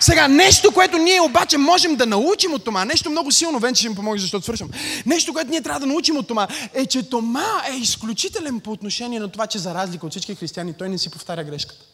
Сега, 0.00 0.28
нещо, 0.28 0.72
което 0.72 0.98
ние 0.98 1.20
обаче 1.20 1.58
можем 1.58 1.96
да 1.96 2.06
научим 2.06 2.54
от 2.54 2.64
Тома, 2.64 2.84
нещо 2.84 3.10
много 3.10 3.32
силно, 3.32 3.58
Венче 3.58 3.80
ще 3.80 3.88
ми 3.88 3.94
помогне, 3.94 4.20
защото 4.20 4.44
свършвам. 4.44 4.70
Нещо, 5.06 5.32
което 5.32 5.50
ние 5.50 5.62
трябва 5.62 5.80
да 5.80 5.86
научим 5.86 6.16
от 6.16 6.28
Тома, 6.28 6.48
е, 6.74 6.86
че 6.86 7.02
Тома 7.02 7.62
е 7.72 7.76
изключителен 7.76 8.60
по 8.60 8.70
отношение 8.72 9.20
на 9.20 9.28
това, 9.28 9.46
че 9.46 9.58
за 9.58 9.74
разлика 9.74 10.06
от 10.06 10.12
всички 10.12 10.34
християни, 10.34 10.74
той 10.78 10.88
не 10.88 10.98
си 10.98 11.10
повтаря 11.10 11.44
грешката. 11.44 11.93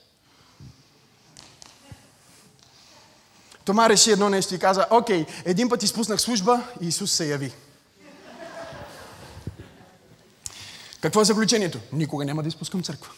Тома 3.71 3.89
реши 3.89 4.11
едно 4.11 4.29
нещо 4.29 4.55
и 4.55 4.59
каза, 4.59 4.87
окей, 4.91 5.27
един 5.45 5.69
път 5.69 5.83
изпуснах 5.83 6.21
служба 6.21 6.63
и 6.81 6.89
Исус 6.89 7.13
се 7.13 7.29
яви. 7.29 7.53
Какво 11.01 11.21
е 11.21 11.25
заключението? 11.25 11.79
Никога 11.93 12.25
няма 12.25 12.43
да 12.43 12.49
изпускам 12.49 12.83
църква. 12.83 13.11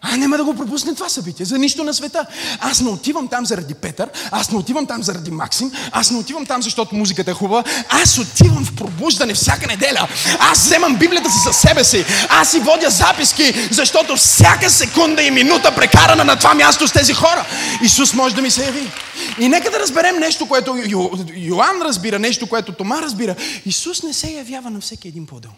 А 0.00 0.16
няма 0.16 0.36
да 0.36 0.44
го 0.44 0.54
пропусне 0.54 0.94
това 0.94 1.08
събитие. 1.08 1.46
За 1.46 1.58
нищо 1.58 1.84
на 1.84 1.94
света. 1.94 2.26
Аз 2.60 2.80
не 2.80 2.88
отивам 2.88 3.28
там 3.28 3.46
заради 3.46 3.74
Петър, 3.74 4.08
аз 4.30 4.50
не 4.50 4.58
отивам 4.58 4.86
там 4.86 5.02
заради 5.02 5.30
Максим, 5.30 5.72
аз 5.92 6.10
не 6.10 6.18
отивам 6.18 6.46
там, 6.46 6.62
защото 6.62 6.94
музиката 6.94 7.30
е 7.30 7.34
хубава. 7.34 7.64
Аз 7.88 8.18
отивам 8.18 8.64
в 8.64 8.76
пробуждане 8.76 9.34
всяка 9.34 9.66
неделя. 9.66 10.08
Аз 10.38 10.64
вземам 10.64 10.96
Библията 10.96 11.30
си 11.30 11.38
за 11.44 11.52
себе 11.52 11.84
си. 11.84 12.04
Аз 12.28 12.50
си 12.50 12.58
водя 12.58 12.90
записки, 12.90 13.54
защото 13.70 14.16
всяка 14.16 14.70
секунда 14.70 15.22
и 15.22 15.30
минута 15.30 15.74
прекарана 15.74 16.24
на 16.24 16.36
това 16.36 16.54
място 16.54 16.88
с 16.88 16.92
тези 16.92 17.12
хора. 17.12 17.46
Исус 17.82 18.14
може 18.14 18.34
да 18.34 18.42
ми 18.42 18.50
се 18.50 18.64
яви. 18.64 18.90
И 19.38 19.48
нека 19.48 19.70
да 19.70 19.78
разберем 19.78 20.18
нещо, 20.18 20.46
което 20.46 20.76
Йоанн 21.34 21.82
разбира, 21.82 22.18
нещо, 22.18 22.46
което 22.46 22.72
Тома 22.72 23.02
разбира. 23.02 23.34
Исус 23.66 24.02
не 24.02 24.12
се 24.12 24.30
явява 24.30 24.70
на 24.70 24.80
всеки 24.80 25.08
един 25.08 25.26
подел. 25.26 25.50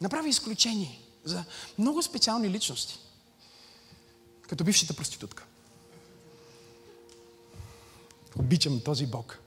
Направи 0.00 0.28
изключение 0.28 1.00
за 1.24 1.44
много 1.78 2.02
специални 2.02 2.50
личности. 2.50 2.98
Като 4.48 4.64
бившата 4.64 4.94
проститутка. 4.94 5.44
Обичам 8.38 8.80
този 8.80 9.06
Бог, 9.06 9.38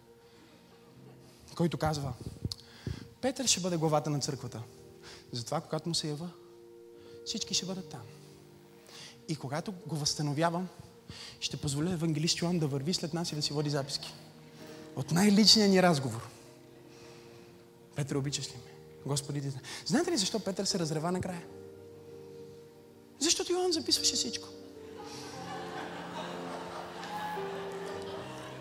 който 1.55 1.77
казва, 1.77 2.13
Петър 3.21 3.47
ще 3.47 3.60
бъде 3.60 3.77
главата 3.77 4.10
на 4.10 4.19
църквата. 4.19 4.62
Затова, 5.31 5.62
когато 5.62 5.89
му 5.89 5.95
се 5.95 6.07
ява, 6.07 6.29
всички 7.25 7.53
ще 7.53 7.65
бъдат 7.65 7.89
там. 7.89 8.01
И 9.27 9.36
когато 9.36 9.71
го 9.71 9.95
възстановявам, 9.95 10.67
ще 11.39 11.57
позволя 11.57 11.91
евангелист 11.91 12.41
Йоан 12.41 12.60
да 12.60 12.67
върви 12.67 12.93
след 12.93 13.13
нас 13.13 13.31
и 13.31 13.36
да 13.36 13.41
си 13.41 13.53
води 13.53 13.69
записки. 13.69 14.13
От 14.95 15.12
най-личния 15.12 15.69
ни 15.69 15.83
разговор. 15.83 16.29
Петър, 17.95 18.15
обичаш 18.15 18.47
ли 18.47 18.53
ме? 18.53 18.77
Господи. 19.08 19.41
Знаете 19.86 20.12
ли 20.12 20.17
защо 20.17 20.39
Петър 20.39 20.65
се 20.65 20.80
разрева 20.80 21.12
накрая? 21.12 21.41
Защото 23.20 23.52
Йоан 23.52 23.72
записваше 23.72 24.15
всичко. 24.15 24.48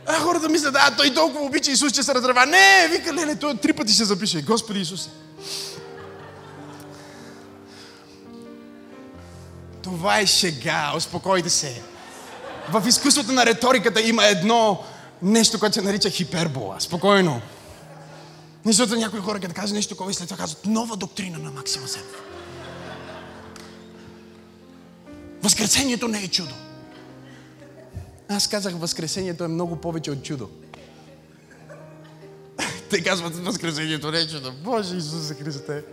А 0.06 0.20
хората 0.20 0.48
мислят, 0.48 0.72
да, 0.72 0.94
той 0.96 1.14
толкова 1.14 1.44
обича 1.44 1.70
Исус, 1.70 1.92
че 1.92 2.02
се 2.02 2.14
разрева. 2.14 2.46
Не, 2.46 2.88
вика, 2.90 3.14
леле, 3.14 3.36
той 3.36 3.56
три 3.56 3.72
пъти 3.72 3.92
ще 3.92 4.04
запише. 4.04 4.42
Господи 4.42 4.80
Исусе. 4.80 5.10
Това 9.82 10.20
е 10.20 10.26
шега, 10.26 10.92
успокойте 10.96 11.50
се. 11.50 11.82
В 12.68 12.88
изкуството 12.88 13.32
на 13.32 13.46
риториката 13.46 14.00
има 14.00 14.26
едно 14.26 14.84
нещо, 15.22 15.58
което 15.58 15.74
се 15.74 15.82
нарича 15.82 16.10
хипербола. 16.10 16.76
Спокойно. 16.80 17.40
Защото 18.66 18.96
някои 18.96 19.20
хора, 19.20 19.40
като 19.40 19.54
кажат 19.54 19.74
нещо 19.74 19.94
такова 19.94 20.10
и 20.10 20.14
след 20.14 20.28
това 20.28 20.36
казват 20.36 20.66
нова 20.66 20.96
доктрина 20.96 21.38
на 21.38 21.50
Максима 21.50 21.88
Сен. 21.88 22.02
Възкресението 25.42 26.08
не 26.08 26.18
е 26.18 26.28
чудо. 26.28 26.54
Аз 28.28 28.48
казах, 28.48 28.74
Възкресението 28.74 29.44
е 29.44 29.48
много 29.48 29.76
повече 29.76 30.10
от 30.10 30.22
чудо. 30.22 30.50
Те 32.90 33.02
казват, 33.02 33.36
Възкресението 33.36 34.10
не 34.10 34.18
е 34.18 34.28
чудо. 34.28 34.52
Боже 34.64 34.96
Исусе 34.96 35.34
Христе. 35.34 35.84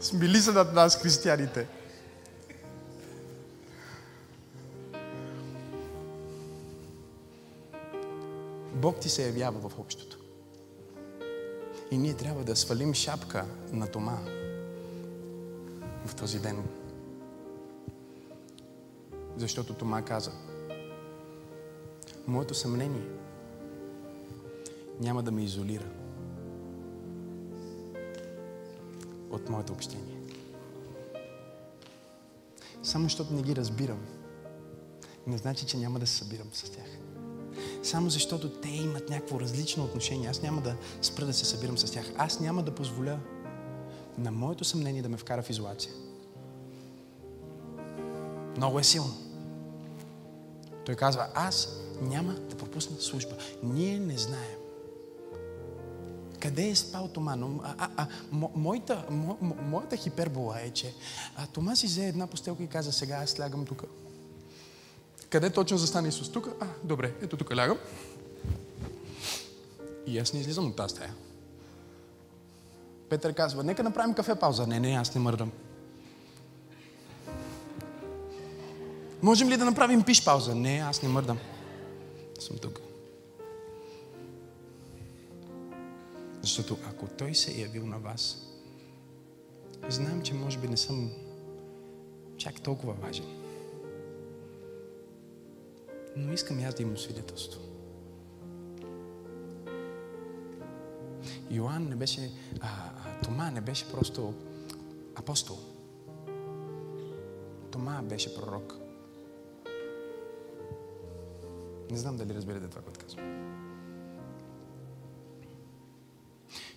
Смили 0.00 0.40
се 0.40 0.52
над 0.52 0.74
нас, 0.74 1.02
християните. 1.02 1.66
Бог 8.74 9.00
ти 9.00 9.08
се 9.08 9.26
явява 9.26 9.68
в 9.68 9.78
общото. 9.78 10.19
И 11.90 11.98
ние 11.98 12.14
трябва 12.14 12.44
да 12.44 12.56
свалим 12.56 12.94
шапка 12.94 13.46
на 13.72 13.86
Тома 13.86 14.18
в 16.06 16.14
този 16.14 16.38
ден. 16.38 16.64
Защото 19.36 19.74
Тома 19.74 20.02
каза, 20.02 20.32
моето 22.26 22.54
съмнение 22.54 23.06
няма 25.00 25.22
да 25.22 25.30
ме 25.30 25.44
изолира 25.44 25.90
от 29.30 29.48
моето 29.48 29.72
общение. 29.72 30.20
Само 32.82 33.04
защото 33.04 33.34
не 33.34 33.42
ги 33.42 33.56
разбирам, 33.56 34.00
не 35.26 35.38
значи, 35.38 35.66
че 35.66 35.76
няма 35.76 35.98
да 35.98 36.06
се 36.06 36.16
събирам 36.16 36.48
с 36.52 36.70
тях 36.70 37.09
само 37.82 38.10
защото 38.10 38.50
те 38.50 38.68
имат 38.68 39.10
някакво 39.10 39.40
различно 39.40 39.84
отношение. 39.84 40.28
Аз 40.28 40.42
няма 40.42 40.60
да 40.60 40.76
спра 41.02 41.26
да 41.26 41.32
се 41.32 41.44
събирам 41.44 41.78
с 41.78 41.92
тях. 41.92 42.12
Аз 42.16 42.40
няма 42.40 42.62
да 42.62 42.74
позволя 42.74 43.18
на 44.18 44.30
моето 44.30 44.64
съмнение 44.64 45.02
да 45.02 45.08
ме 45.08 45.16
вкара 45.16 45.42
в 45.42 45.50
изолация. 45.50 45.92
Много 48.56 48.78
е 48.78 48.84
силно. 48.84 49.14
Той 50.86 50.94
казва, 50.94 51.26
аз 51.34 51.68
няма 52.00 52.32
да 52.32 52.56
пропусна 52.56 52.96
служба. 53.00 53.36
Ние 53.62 53.98
не 53.98 54.18
знаем. 54.18 54.56
Къде 56.40 56.68
е 56.68 56.76
спал 56.76 57.08
Тома? 57.08 57.36
Но, 57.36 57.60
а, 57.64 57.74
а, 57.78 57.88
а, 57.96 58.06
мо, 58.32 58.50
моята, 58.54 59.04
мо, 59.10 59.38
мо, 59.40 59.54
моята 59.62 59.96
хипербола 59.96 60.60
е, 60.60 60.70
че 60.70 60.94
а, 61.36 61.46
Тома 61.46 61.76
си 61.76 61.86
взе 61.86 62.08
една 62.08 62.26
постелка 62.26 62.62
и 62.62 62.66
каза, 62.66 62.92
сега 62.92 63.16
аз 63.16 63.30
слягам 63.30 63.64
тук. 63.64 63.84
Къде 65.30 65.50
точно 65.50 65.78
застане 65.78 66.08
Исус? 66.08 66.32
Тук? 66.32 66.48
А, 66.60 66.66
добре, 66.84 67.12
ето 67.22 67.36
тук 67.36 67.56
лягам. 67.56 67.78
И 70.06 70.18
аз 70.18 70.32
не 70.32 70.40
излизам 70.40 70.66
от 70.66 70.76
тази 70.76 70.94
стая. 70.94 71.14
Петър 73.08 73.34
казва, 73.34 73.64
нека 73.64 73.82
направим 73.82 74.14
кафе 74.14 74.34
пауза. 74.34 74.66
Не, 74.66 74.80
не, 74.80 74.88
аз 74.88 75.14
не 75.14 75.20
мърдам. 75.20 75.52
Можем 79.22 79.48
ли 79.48 79.56
да 79.56 79.64
направим 79.64 80.02
пиш 80.02 80.24
пауза? 80.24 80.54
Не, 80.54 80.78
аз 80.78 81.02
не 81.02 81.08
мърдам. 81.08 81.38
Съм 82.40 82.58
тук. 82.58 82.80
Защото 86.42 86.76
ако 86.88 87.06
той 87.06 87.34
се 87.34 87.50
е 87.50 87.60
явил 87.60 87.86
на 87.86 87.98
вас, 87.98 88.36
знам, 89.88 90.22
че 90.22 90.34
може 90.34 90.58
би 90.58 90.68
не 90.68 90.76
съм 90.76 91.10
чак 92.36 92.60
толкова 92.60 92.92
важен 92.92 93.39
но 96.16 96.32
искам 96.32 96.60
и 96.60 96.64
аз 96.64 96.74
да 96.74 96.82
имам 96.82 96.98
свидетелство. 96.98 97.60
Йоанн 101.50 101.88
не 101.88 101.96
беше, 101.96 102.32
а, 102.60 102.68
а, 103.06 103.20
Тома 103.24 103.50
не 103.50 103.60
беше 103.60 103.92
просто 103.92 104.34
апостол. 105.14 105.58
Тома 107.70 108.02
беше 108.02 108.34
пророк. 108.34 108.76
Не 111.90 111.98
знам 111.98 112.16
дали 112.16 112.34
разбирате 112.34 112.68
това, 112.68 112.82
което 112.82 113.00
казвам. 113.00 113.40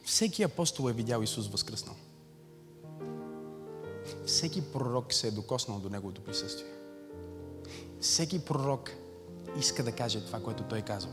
Всеки 0.03 0.43
апостол 0.43 0.89
е 0.89 0.93
видял 0.93 1.21
Исус 1.21 1.47
възкръснал. 1.47 1.95
Всеки 4.25 4.61
пророк 4.73 5.13
се 5.13 5.27
е 5.27 5.31
докоснал 5.31 5.79
до 5.79 5.89
Неговото 5.89 6.23
присъствие. 6.23 6.71
Всеки 7.99 8.45
пророк 8.45 8.91
иска 9.59 9.83
да 9.83 9.91
каже 9.91 10.25
това, 10.25 10.39
което 10.39 10.63
той 10.63 10.81
казва. 10.81 11.11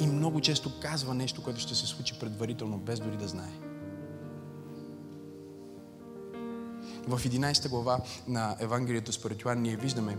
И 0.00 0.06
много 0.06 0.40
често 0.40 0.80
казва 0.80 1.14
нещо, 1.14 1.42
което 1.42 1.60
ще 1.60 1.74
се 1.74 1.86
случи 1.86 2.18
предварително, 2.18 2.78
без 2.78 3.00
дори 3.00 3.16
да 3.16 3.28
знае. 3.28 3.52
В 7.08 7.20
11 7.20 7.68
глава 7.68 8.00
на 8.28 8.56
Евангелието 8.60 9.12
според 9.12 9.42
Йоан 9.44 9.62
ние 9.62 9.76
виждаме, 9.76 10.18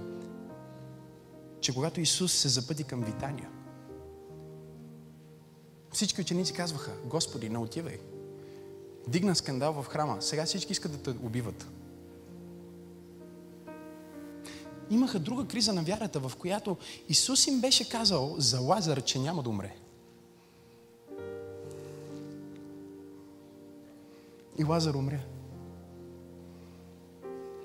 че 1.61 1.73
когато 1.73 2.01
Исус 2.01 2.33
се 2.33 2.49
запъти 2.49 2.83
към 2.83 3.03
Витания, 3.03 3.49
всички 5.91 6.21
ученици 6.21 6.53
казваха, 6.53 6.91
Господи, 7.05 7.49
не 7.49 7.57
отивай. 7.57 7.99
Дигна 9.07 9.35
скандал 9.35 9.73
в 9.73 9.87
храма. 9.87 10.17
Сега 10.19 10.45
всички 10.45 10.71
искат 10.71 10.91
да 10.91 10.97
те 10.97 11.09
убиват. 11.25 11.67
Имаха 14.89 15.19
друга 15.19 15.45
криза 15.45 15.73
на 15.73 15.81
вярата, 15.83 16.19
в 16.19 16.31
която 16.35 16.77
Исус 17.09 17.47
им 17.47 17.61
беше 17.61 17.89
казал 17.89 18.35
за 18.37 18.59
Лазар, 18.59 19.01
че 19.01 19.19
няма 19.19 19.43
да 19.43 19.49
умре. 19.49 19.75
И 24.57 24.63
Лазар 24.63 24.93
умря. 24.93 25.19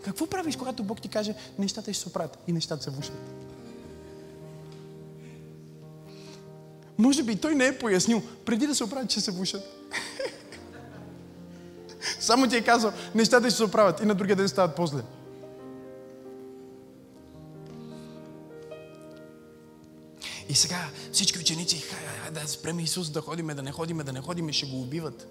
Какво 0.05 0.27
правиш, 0.27 0.57
когато 0.57 0.85
Бог 0.85 1.01
ти 1.01 1.09
каже, 1.09 1.35
нещата 1.59 1.93
ще 1.93 2.03
се 2.03 2.09
оправят 2.09 2.39
и 2.47 2.53
нещата 2.53 2.83
се 2.83 2.91
вършат? 2.91 3.35
Може 6.99 7.23
би 7.23 7.37
той 7.37 7.55
не 7.55 7.67
е 7.67 7.79
пояснил, 7.79 8.23
преди 8.45 8.67
да 8.67 8.75
се 8.75 8.85
оправят, 8.85 9.11
че 9.11 9.21
се 9.21 9.31
вършат. 9.31 9.63
Само 12.21 12.49
ти 12.49 12.57
е 12.57 12.65
казал, 12.65 12.93
нещата 13.15 13.51
ще 13.51 13.57
се 13.57 13.65
оправят 13.65 14.01
и 14.01 14.07
на 14.07 14.15
другия 14.15 14.37
ден 14.37 14.49
стават 14.49 14.77
по-зле. 14.77 15.03
И 20.55 20.57
сега 20.57 20.91
всички 21.13 21.39
ученици, 21.39 21.79
хай, 21.79 22.07
хай, 22.07 22.31
да 22.31 22.49
спреме 22.49 22.83
Исус 22.83 23.11
да 23.11 23.21
ходиме, 23.21 23.55
да 23.55 23.63
не 23.63 23.73
ходиме, 23.73 24.05
да 24.05 24.13
не 24.13 24.21
ходиме, 24.21 24.53
ще 24.53 24.67
го 24.67 24.81
убиват. 24.81 25.29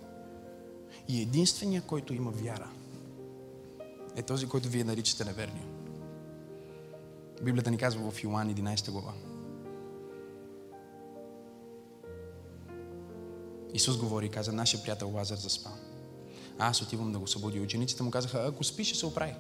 И 1.08 1.22
единственият, 1.22 1.86
който 1.86 2.14
има 2.14 2.32
вяра, 2.32 2.70
е 4.16 4.22
този, 4.22 4.48
който 4.48 4.70
вие 4.70 4.84
наричате 4.84 5.26
неверния. 5.26 5.66
Библията 7.44 7.72
ни 7.72 7.78
казва 7.78 8.12
в 8.12 8.24
Йоан 8.24 8.56
11 8.56 8.92
глава. 8.92 9.14
Исус 13.74 13.98
говори 13.98 14.26
и 14.26 14.30
каза, 14.30 14.54
нашия 14.54 14.84
приятел 14.84 15.12
Лазар 15.16 15.38
заспа. 15.38 15.70
А 16.60 16.70
аз 16.70 16.82
отивам 16.82 17.12
да 17.12 17.20
го 17.20 17.28
събуди. 17.28 17.60
Учениците 17.60 18.04
му 18.04 18.12
казаха, 18.12 18.46
ако 18.48 18.64
спи, 18.64 18.84
ще 18.84 18.98
се 18.98 19.06
оправи. 19.06 19.34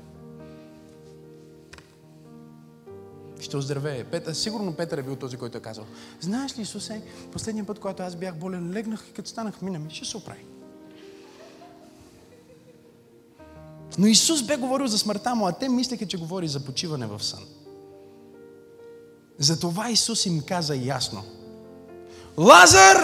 Ще 3.43 3.57
оздравее. 3.57 4.03
Петър, 4.03 4.33
сигурно 4.33 4.73
Петър 4.73 4.97
е 4.97 5.03
бил 5.03 5.15
този, 5.15 5.37
който 5.37 5.57
е 5.57 5.61
казал, 5.61 5.85
знаеш 6.21 6.57
ли, 6.57 6.61
Исусе, 6.61 7.01
последния 7.31 7.65
път, 7.65 7.79
когато 7.79 8.03
аз 8.03 8.15
бях 8.15 8.35
болен, 8.35 8.73
легнах 8.73 9.05
и 9.09 9.13
като 9.13 9.29
станах, 9.29 9.61
мина 9.61 9.79
ми, 9.79 9.89
ще 9.89 10.05
се 10.05 10.17
оправи. 10.17 10.45
Но 13.97 14.07
Исус 14.07 14.43
бе 14.43 14.57
говорил 14.57 14.87
за 14.87 14.97
смъртта 14.97 15.35
му, 15.35 15.47
а 15.47 15.51
те 15.51 15.69
мислеха, 15.69 16.05
че 16.05 16.17
говори 16.17 16.47
за 16.47 16.65
почиване 16.65 17.07
в 17.07 17.23
сън. 17.23 17.43
Затова 19.39 19.89
Исус 19.89 20.25
им 20.25 20.41
каза 20.41 20.75
ясно. 20.75 21.23
Лазар 22.37 22.97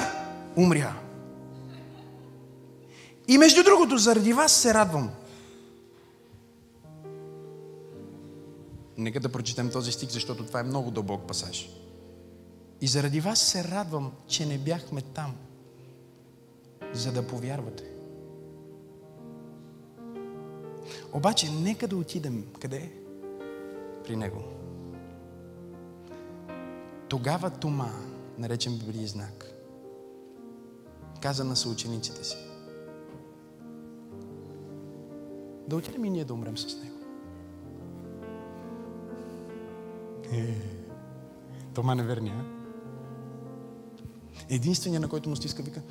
умря. 0.58 0.94
И 3.28 3.38
между 3.38 3.64
другото, 3.64 3.98
заради 3.98 4.34
вас 4.34 4.52
се 4.52 4.74
радвам. 4.74 5.10
Нека 9.00 9.20
да 9.20 9.30
прочетем 9.30 9.70
този 9.70 9.92
стих, 9.92 10.10
защото 10.10 10.46
това 10.46 10.60
е 10.60 10.64
много 10.64 10.92
дълбок 10.92 11.28
пасаж. 11.28 11.70
И 12.82 12.88
заради 12.88 13.20
вас 13.20 13.40
се 13.40 13.64
радвам, 13.64 14.12
че 14.28 14.46
не 14.46 14.58
бяхме 14.58 15.02
там, 15.02 15.36
за 16.94 17.12
да 17.12 17.28
повярвате. 17.28 17.84
Обаче, 21.14 21.52
нека 21.52 21.88
да 21.88 21.98
отидем. 21.98 22.46
Къде? 22.62 22.92
При 24.04 24.16
Него. 24.16 24.44
Тогава 27.10 27.50
Тома, 27.50 27.92
наречен 28.38 28.78
Библия 28.78 29.08
знак, 29.08 29.46
каза 31.22 31.44
на 31.44 31.56
съучениците 31.56 32.24
си, 32.24 32.38
да 35.68 35.76
отидем 35.76 36.06
и 36.06 36.10
ние 36.10 36.26
да 36.26 36.34
умрем 36.34 36.58
с 36.58 36.84
Него. 36.84 36.89
Е, 40.32 40.56
Тома 41.74 41.96
неверния. 41.96 42.46
Единственият, 44.50 45.02
на 45.02 45.10
който 45.10 45.30
му 45.30 45.36
стиска, 45.36 45.64
вика, 45.64 45.82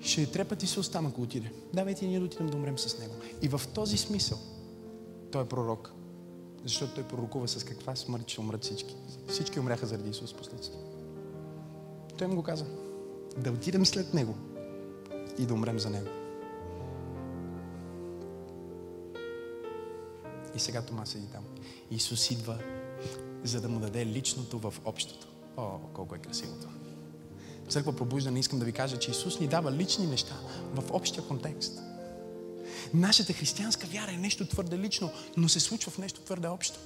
ще 0.00 0.30
трепати 0.30 0.66
се 0.66 0.80
остана, 0.80 1.08
ако 1.08 1.22
отиде. 1.22 1.52
Давайте 1.74 2.06
ние 2.06 2.18
да 2.18 2.24
отидем 2.24 2.46
да 2.46 2.56
умрем 2.56 2.78
с 2.78 2.98
него. 2.98 3.14
И 3.42 3.48
в 3.48 3.60
този 3.74 3.96
смисъл 3.96 4.38
той 5.32 5.42
е 5.42 5.48
пророк. 5.48 5.92
Защото 6.64 6.94
той 6.94 7.04
пророкува 7.04 7.48
с 7.48 7.64
каква 7.64 7.96
смърт 7.96 8.28
ще 8.28 8.40
умрат 8.40 8.64
всички. 8.64 8.96
Всички 9.28 9.60
умряха 9.60 9.86
заради 9.86 10.10
Исус 10.10 10.34
последствие. 10.34 10.80
Той 12.18 12.28
им 12.28 12.34
го 12.34 12.42
каза. 12.42 12.66
Да 13.36 13.52
отидем 13.52 13.86
след 13.86 14.14
него 14.14 14.34
и 15.38 15.46
да 15.46 15.54
умрем 15.54 15.78
за 15.78 15.90
него. 15.90 16.08
И 20.54 20.58
сега 20.58 20.82
Тома 20.82 21.06
седи 21.06 21.26
там. 21.26 21.44
Исус 21.90 22.30
идва, 22.30 22.58
за 23.44 23.60
да 23.60 23.68
му 23.68 23.80
даде 23.80 24.06
личното 24.06 24.58
в 24.58 24.74
общото. 24.84 25.26
О, 25.56 25.78
колко 25.94 26.14
е 26.14 26.18
красиво 26.18 26.52
това. 26.60 26.72
Църква 27.68 27.96
пробуждане 27.96 28.38
искам 28.38 28.58
да 28.58 28.64
ви 28.64 28.72
кажа, 28.72 28.98
че 28.98 29.10
Исус 29.10 29.40
ни 29.40 29.46
дава 29.46 29.72
лични 29.72 30.06
неща 30.06 30.34
в 30.74 30.90
общия 30.90 31.22
контекст. 31.22 31.80
Нашата 32.94 33.32
християнска 33.32 33.86
вяра 33.86 34.12
е 34.12 34.16
нещо 34.16 34.46
твърде 34.46 34.78
лично, 34.78 35.10
но 35.36 35.48
се 35.48 35.60
случва 35.60 35.92
в 35.92 35.98
нещо 35.98 36.20
твърде 36.20 36.48
общо. 36.48 36.78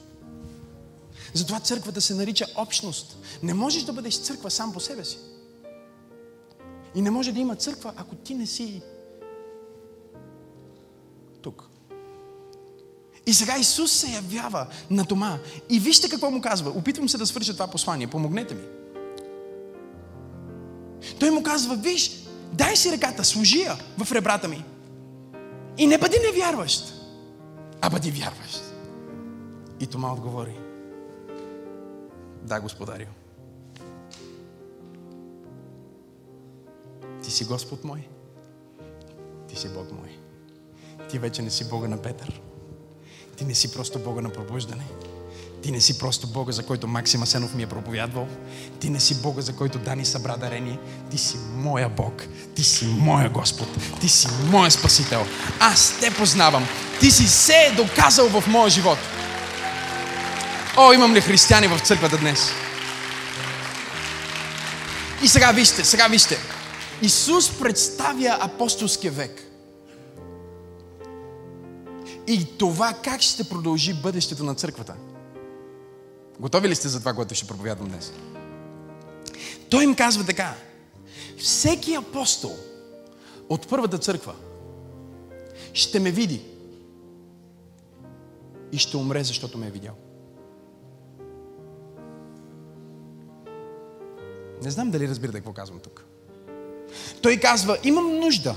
Затова 1.35 1.61
църквата 1.61 2.01
се 2.01 2.15
нарича 2.15 2.47
общност. 2.57 3.17
Не 3.43 3.55
можеш 3.55 3.83
да 3.83 3.93
бъдеш 3.93 4.21
църква 4.21 4.51
сам 4.51 4.73
по 4.73 4.81
себе 4.81 5.05
си. 5.05 5.19
И 6.95 7.03
не 7.03 7.11
може 7.11 7.33
да 7.33 7.41
има 7.41 7.57
църква, 7.57 7.93
ако 7.97 8.15
ти 8.15 8.35
не 8.35 8.47
си 8.47 8.83
И 13.27 13.35
сега 13.35 13.59
Исус 13.59 13.93
се 13.93 14.13
явява 14.13 14.67
на 14.91 15.05
Тома. 15.05 15.39
И 15.69 15.81
вижте 15.81 16.09
какво 16.09 16.31
му 16.31 16.41
казва. 16.41 16.71
Опитвам 16.71 17.09
се 17.09 17.19
да 17.19 17.27
свърша 17.27 17.53
това 17.53 17.67
послание. 17.67 18.07
Помогнете 18.07 18.55
ми. 18.55 18.63
Той 21.19 21.31
му 21.31 21.43
казва, 21.43 21.77
виж, 21.77 22.13
дай 22.53 22.77
си 22.77 22.93
ръката, 22.93 23.25
служи 23.25 23.61
я 23.61 23.77
в 24.05 24.13
ребрата 24.13 24.49
ми. 24.49 24.65
И 25.79 25.87
не 25.87 25.99
бъди 25.99 26.17
невярващ, 26.27 26.95
а 27.81 27.91
бъди 27.91 28.11
вярващ. 28.11 28.63
И 29.81 29.87
Тома 29.87 30.13
отговори, 30.13 30.57
да, 32.43 32.61
господарю. 32.61 33.05
Ти 37.23 37.31
си 37.31 37.45
Господ 37.45 37.85
мой. 37.85 38.09
Ти 39.49 39.57
си 39.57 39.69
Бог 39.69 39.93
мой. 39.93 40.19
Ти 41.09 41.19
вече 41.19 41.43
не 41.43 41.51
си 41.51 41.69
Бога 41.69 41.89
на 41.89 42.03
Петър. 42.03 42.41
Ти 43.41 43.47
не 43.47 43.55
си 43.55 43.73
просто 43.73 43.99
Бога 43.99 44.21
на 44.21 44.31
пробуждане. 44.31 44.85
Ти 45.63 45.73
не 45.73 45.81
си 45.81 45.99
просто 45.99 46.27
Бога, 46.27 46.53
за 46.53 46.63
който 46.63 46.87
Максим 46.87 47.23
Асенов 47.23 47.55
ми 47.55 47.63
е 47.63 47.67
проповядвал. 47.67 48.29
Ти 48.81 48.91
не 48.91 49.01
си 49.01 49.15
Бога, 49.15 49.43
за 49.43 49.57
който 49.57 49.79
Дани 49.79 50.05
събра 50.05 50.37
дарение. 50.37 50.79
Ти 51.11 51.19
си 51.19 51.37
моя 51.55 51.89
Бог. 51.89 52.23
Ти 52.55 52.65
си 52.65 52.87
моя 52.87 53.31
Господ. 53.31 53.69
Ти 54.01 54.09
си 54.09 54.29
моя 54.51 54.71
Спасител. 54.71 55.27
Аз 55.61 55.95
те 56.01 56.11
познавам. 56.11 56.67
Ти 57.01 57.11
си 57.11 57.29
се 57.29 57.53
е 57.53 57.75
доказал 57.77 58.29
в 58.29 58.45
моя 58.47 58.71
живот. 58.71 58.99
О, 60.77 60.93
имам 60.93 61.15
ли 61.15 61.21
християни 61.21 61.67
в 61.67 61.81
църквата 61.81 62.19
днес? 62.19 62.51
И 65.23 65.29
сега 65.29 65.53
вижте, 65.53 65.85
сега 65.85 66.07
вижте. 66.09 66.39
Исус 67.03 67.59
представя 67.59 68.39
апостолския 68.41 69.13
век. 69.13 69.50
И 72.31 72.45
това 72.59 72.95
как 73.05 73.21
ще 73.21 73.49
продължи 73.49 73.95
бъдещето 73.95 74.45
на 74.45 74.55
църквата. 74.55 74.95
Готови 76.41 76.69
ли 76.69 76.75
сте 76.75 76.89
за 76.89 76.99
това, 76.99 77.15
което 77.15 77.35
ще 77.35 77.47
проповядвам 77.47 77.89
днес? 77.89 78.13
Той 79.71 79.85
им 79.85 79.95
казва 79.95 80.25
така. 80.25 80.55
Всеки 81.39 81.95
апостол 81.95 82.57
от 83.49 83.69
първата 83.69 83.99
църква 83.99 84.35
ще 85.73 86.01
ме 86.01 86.11
види 86.11 86.43
и 88.73 88.79
ще 88.79 88.97
умре, 88.97 89.25
защото 89.25 89.59
ме 89.59 89.67
е 89.67 89.71
видял. 89.71 89.95
Не 94.63 94.71
знам 94.71 94.91
дали 94.91 95.09
разбирате 95.09 95.39
какво 95.39 95.53
казвам 95.53 95.81
тук. 95.81 96.05
Той 97.23 97.37
казва, 97.37 97.79
имам 97.85 98.15
нужда 98.15 98.55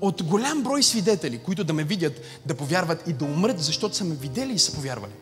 от 0.00 0.22
голям 0.22 0.62
брой 0.62 0.82
свидетели, 0.82 1.38
които 1.38 1.64
да 1.64 1.72
ме 1.72 1.84
видят, 1.84 2.20
да 2.46 2.54
повярват 2.54 3.02
и 3.08 3.12
да 3.12 3.24
умрат, 3.24 3.60
защото 3.60 3.96
са 3.96 4.04
ме 4.04 4.14
видели 4.14 4.52
и 4.52 4.58
са 4.58 4.72
повярвали. 4.72 5.12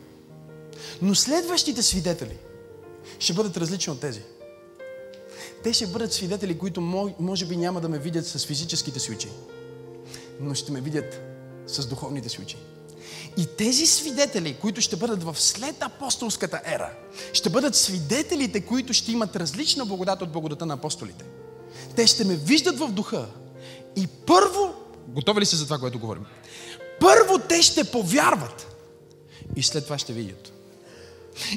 Но 1.03 1.15
следващите 1.15 1.83
свидетели 1.83 2.37
ще 3.19 3.33
бъдат 3.33 3.57
различни 3.57 3.93
от 3.93 4.01
тези. 4.01 4.21
Те 5.63 5.73
ще 5.73 5.87
бъдат 5.87 6.13
свидетели, 6.13 6.59
които 6.59 6.81
може 7.21 7.47
би 7.47 7.57
няма 7.57 7.81
да 7.81 7.89
ме 7.89 7.99
видят 7.99 8.27
с 8.27 8.47
физическите 8.47 9.01
си 9.01 9.13
очи, 9.13 9.29
но 10.41 10.55
ще 10.55 10.73
ме 10.73 10.81
видят 10.81 11.21
с 11.67 11.87
духовните 11.87 12.29
си 12.29 12.41
очи. 12.43 12.57
И 13.37 13.47
тези 13.47 13.87
свидетели, 13.87 14.57
които 14.61 14.81
ще 14.81 14.97
бъдат 14.97 15.23
в 15.23 15.37
след 15.41 15.83
апостолската 15.83 16.61
ера, 16.65 16.91
ще 17.33 17.51
бъдат 17.51 17.75
свидетелите, 17.75 18.61
които 18.61 18.93
ще 18.93 19.13
имат 19.13 19.37
различна 19.37 19.87
благодат 19.87 20.23
от 20.23 20.33
благодата 20.33 20.67
на 20.67 20.75
апостолите. 20.75 21.25
Те 21.97 22.07
ще 22.07 22.25
ме 22.25 22.37
виждат 22.37 22.79
в 22.79 22.89
духа 22.89 23.27
и 23.97 24.07
първо, 24.07 24.75
готови 25.09 25.41
ли 25.41 25.47
се 25.47 25.57
за 25.57 25.65
това, 25.65 25.79
което 25.79 25.99
говорим? 25.99 26.25
Първо 27.01 27.39
те 27.39 27.63
ще 27.63 27.85
повярват 27.85 28.67
и 29.57 29.63
след 29.63 29.85
това 29.85 29.99
ще 29.99 30.13
видят. 30.13 30.53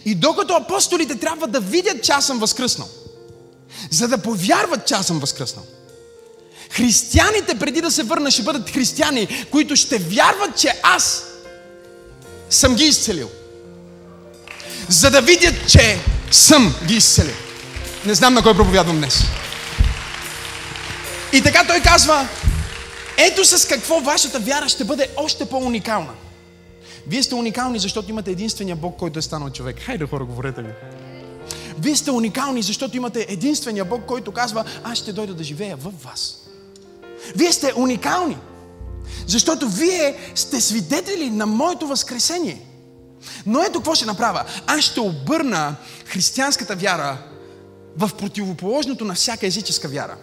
И 0.05 0.15
докато 0.15 0.53
апостолите 0.53 1.19
трябва 1.19 1.47
да 1.47 1.59
видят, 1.59 2.03
че 2.03 2.11
аз 2.11 2.25
съм 2.25 2.39
възкръснал, 2.39 2.89
за 3.91 4.07
да 4.07 4.17
повярват, 4.17 4.88
че 4.88 4.93
аз 4.93 5.07
съм 5.07 5.19
възкръснал, 5.19 5.65
християните 6.69 7.59
преди 7.59 7.81
да 7.81 7.91
се 7.91 8.03
върна 8.03 8.31
ще 8.31 8.43
бъдат 8.43 8.69
християни, 8.69 9.45
които 9.51 9.75
ще 9.75 9.97
вярват, 9.97 10.57
че 10.57 10.79
аз 10.83 11.25
съм 12.49 12.75
ги 12.75 12.83
изцелил. 12.83 13.29
За 14.89 15.11
да 15.11 15.21
видят, 15.21 15.55
че 15.69 15.99
съм 16.31 16.75
ги 16.85 16.95
изцелил. 16.95 17.35
Не 18.05 18.15
знам 18.15 18.33
на 18.33 18.43
кой 18.43 18.55
проповядвам 18.55 18.97
днес. 18.97 19.23
И 21.38 21.41
така 21.43 21.63
той 21.67 21.79
казва, 21.79 22.27
ето 23.17 23.45
с 23.45 23.67
какво 23.67 23.99
вашата 23.99 24.39
вяра 24.39 24.69
ще 24.69 24.83
бъде 24.83 25.09
още 25.17 25.45
по-уникална. 25.45 26.13
Вие 27.07 27.23
сте 27.23 27.35
уникални, 27.35 27.79
защото 27.79 28.09
имате 28.09 28.31
единствения 28.31 28.75
Бог, 28.75 28.97
който 28.97 29.19
е 29.19 29.21
станал 29.21 29.49
човек. 29.49 29.79
Хайде 29.79 30.07
хора, 30.07 30.25
говорете 30.25 30.61
ми. 30.61 30.69
Вие 31.79 31.95
сте 31.95 32.11
уникални, 32.11 32.61
защото 32.61 32.97
имате 32.97 33.25
единствения 33.29 33.85
Бог, 33.85 34.05
който 34.05 34.31
казва, 34.31 34.65
аз 34.83 34.97
ще 34.97 35.13
дойда 35.13 35.33
да 35.33 35.43
живея 35.43 35.75
в 35.77 35.93
вас. 36.03 36.38
Вие 37.35 37.51
сте 37.51 37.73
уникални, 37.75 38.38
защото 39.27 39.69
вие 39.69 40.15
сте 40.35 40.61
свидетели 40.61 41.29
на 41.29 41.45
моето 41.45 41.88
възкресение. 41.88 42.61
Но 43.45 43.63
ето 43.63 43.73
какво 43.73 43.95
ще 43.95 44.05
направя. 44.05 44.43
Аз 44.67 44.79
ще 44.79 44.99
обърна 44.99 45.75
християнската 46.05 46.75
вяра 46.75 47.17
в 47.97 48.09
противоположното 48.17 49.05
на 49.05 49.13
всяка 49.13 49.47
езическа 49.47 49.88
вяра. 49.88 50.17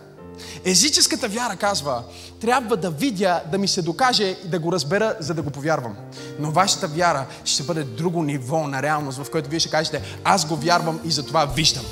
Езическата 0.65 1.29
вяра 1.29 1.57
казва, 1.57 2.03
трябва 2.41 2.77
да 2.77 2.91
видя, 2.91 3.41
да 3.53 3.59
ми 3.59 3.69
се 3.69 3.83
докаже 3.83 4.25
и 4.25 4.49
да 4.49 4.59
го 4.59 4.73
разбера, 4.73 5.15
за 5.21 5.35
да 5.35 5.43
го 5.43 5.51
повярвам. 5.51 5.97
Но 6.39 6.51
вашата 6.51 6.89
вяра 6.89 7.27
ще 7.45 7.63
бъде 7.63 7.85
друго 7.85 8.23
ниво 8.23 8.67
на 8.67 8.83
реалност, 8.83 9.19
в 9.19 9.31
което 9.31 9.51
вие 9.51 9.61
ще 9.61 9.71
кажете, 9.71 10.03
аз 10.25 10.47
го 10.47 10.57
вярвам 10.57 11.01
и 11.05 11.11
затова 11.11 11.45
виждам. 11.45 11.85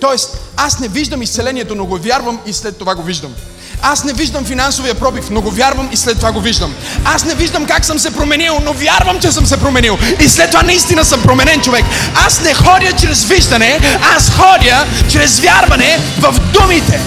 Тоест, 0.00 0.38
аз 0.56 0.78
не 0.78 0.88
виждам 0.88 1.22
изцелението, 1.22 1.74
но 1.74 1.86
го 1.86 1.96
вярвам 1.96 2.40
и 2.46 2.52
след 2.52 2.76
това 2.76 2.94
го 2.94 3.02
виждам. 3.02 3.34
Аз 3.82 4.04
не 4.04 4.12
виждам 4.12 4.44
финансовия 4.44 4.94
пробив, 4.94 5.30
но 5.30 5.42
го 5.42 5.50
вярвам 5.50 5.88
и 5.92 5.96
след 5.96 6.16
това 6.16 6.32
го 6.32 6.40
виждам. 6.40 6.74
Аз 7.04 7.24
не 7.24 7.34
виждам 7.34 7.66
как 7.66 7.84
съм 7.84 7.98
се 7.98 8.14
променил, 8.14 8.58
но 8.62 8.72
вярвам, 8.72 9.20
че 9.20 9.32
съм 9.32 9.46
се 9.46 9.60
променил. 9.60 9.98
И 10.20 10.28
след 10.28 10.50
това 10.50 10.62
наистина 10.62 11.04
съм 11.04 11.22
променен 11.22 11.60
човек. 11.60 11.84
Аз 12.26 12.40
не 12.40 12.54
ходя 12.54 12.92
чрез 13.00 13.24
виждане, 13.24 13.80
аз 14.16 14.30
ходя 14.30 14.86
чрез 15.10 15.40
вярване 15.40 15.98
в 16.20 16.40
думите 16.52 17.00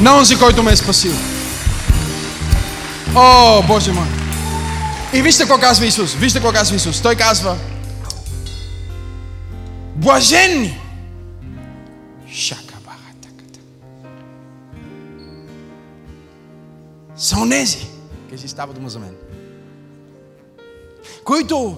на 0.00 0.16
онзи, 0.16 0.38
който 0.38 0.62
ме 0.62 0.72
е 0.72 0.76
спасил. 0.76 1.12
О, 3.16 3.62
Боже 3.62 3.92
мой! 3.92 4.06
И 5.14 5.22
вижте 5.22 5.42
какво 5.42 5.60
казва 5.60 5.86
Исус. 5.86 6.14
Вижте 6.14 6.38
какво 6.38 6.52
казва 6.52 6.76
Исус. 6.76 7.02
Той 7.02 7.14
казва, 7.14 7.56
блаженни. 9.96 10.80
Шака 12.32 12.74
бахатаката. 12.84 13.60
Са 17.16 17.36
онези. 17.36 17.86
Кажи, 18.30 18.48
става 18.48 18.72
дума 18.72 18.88
за 18.88 18.98
мен. 18.98 19.14
Които 21.24 21.76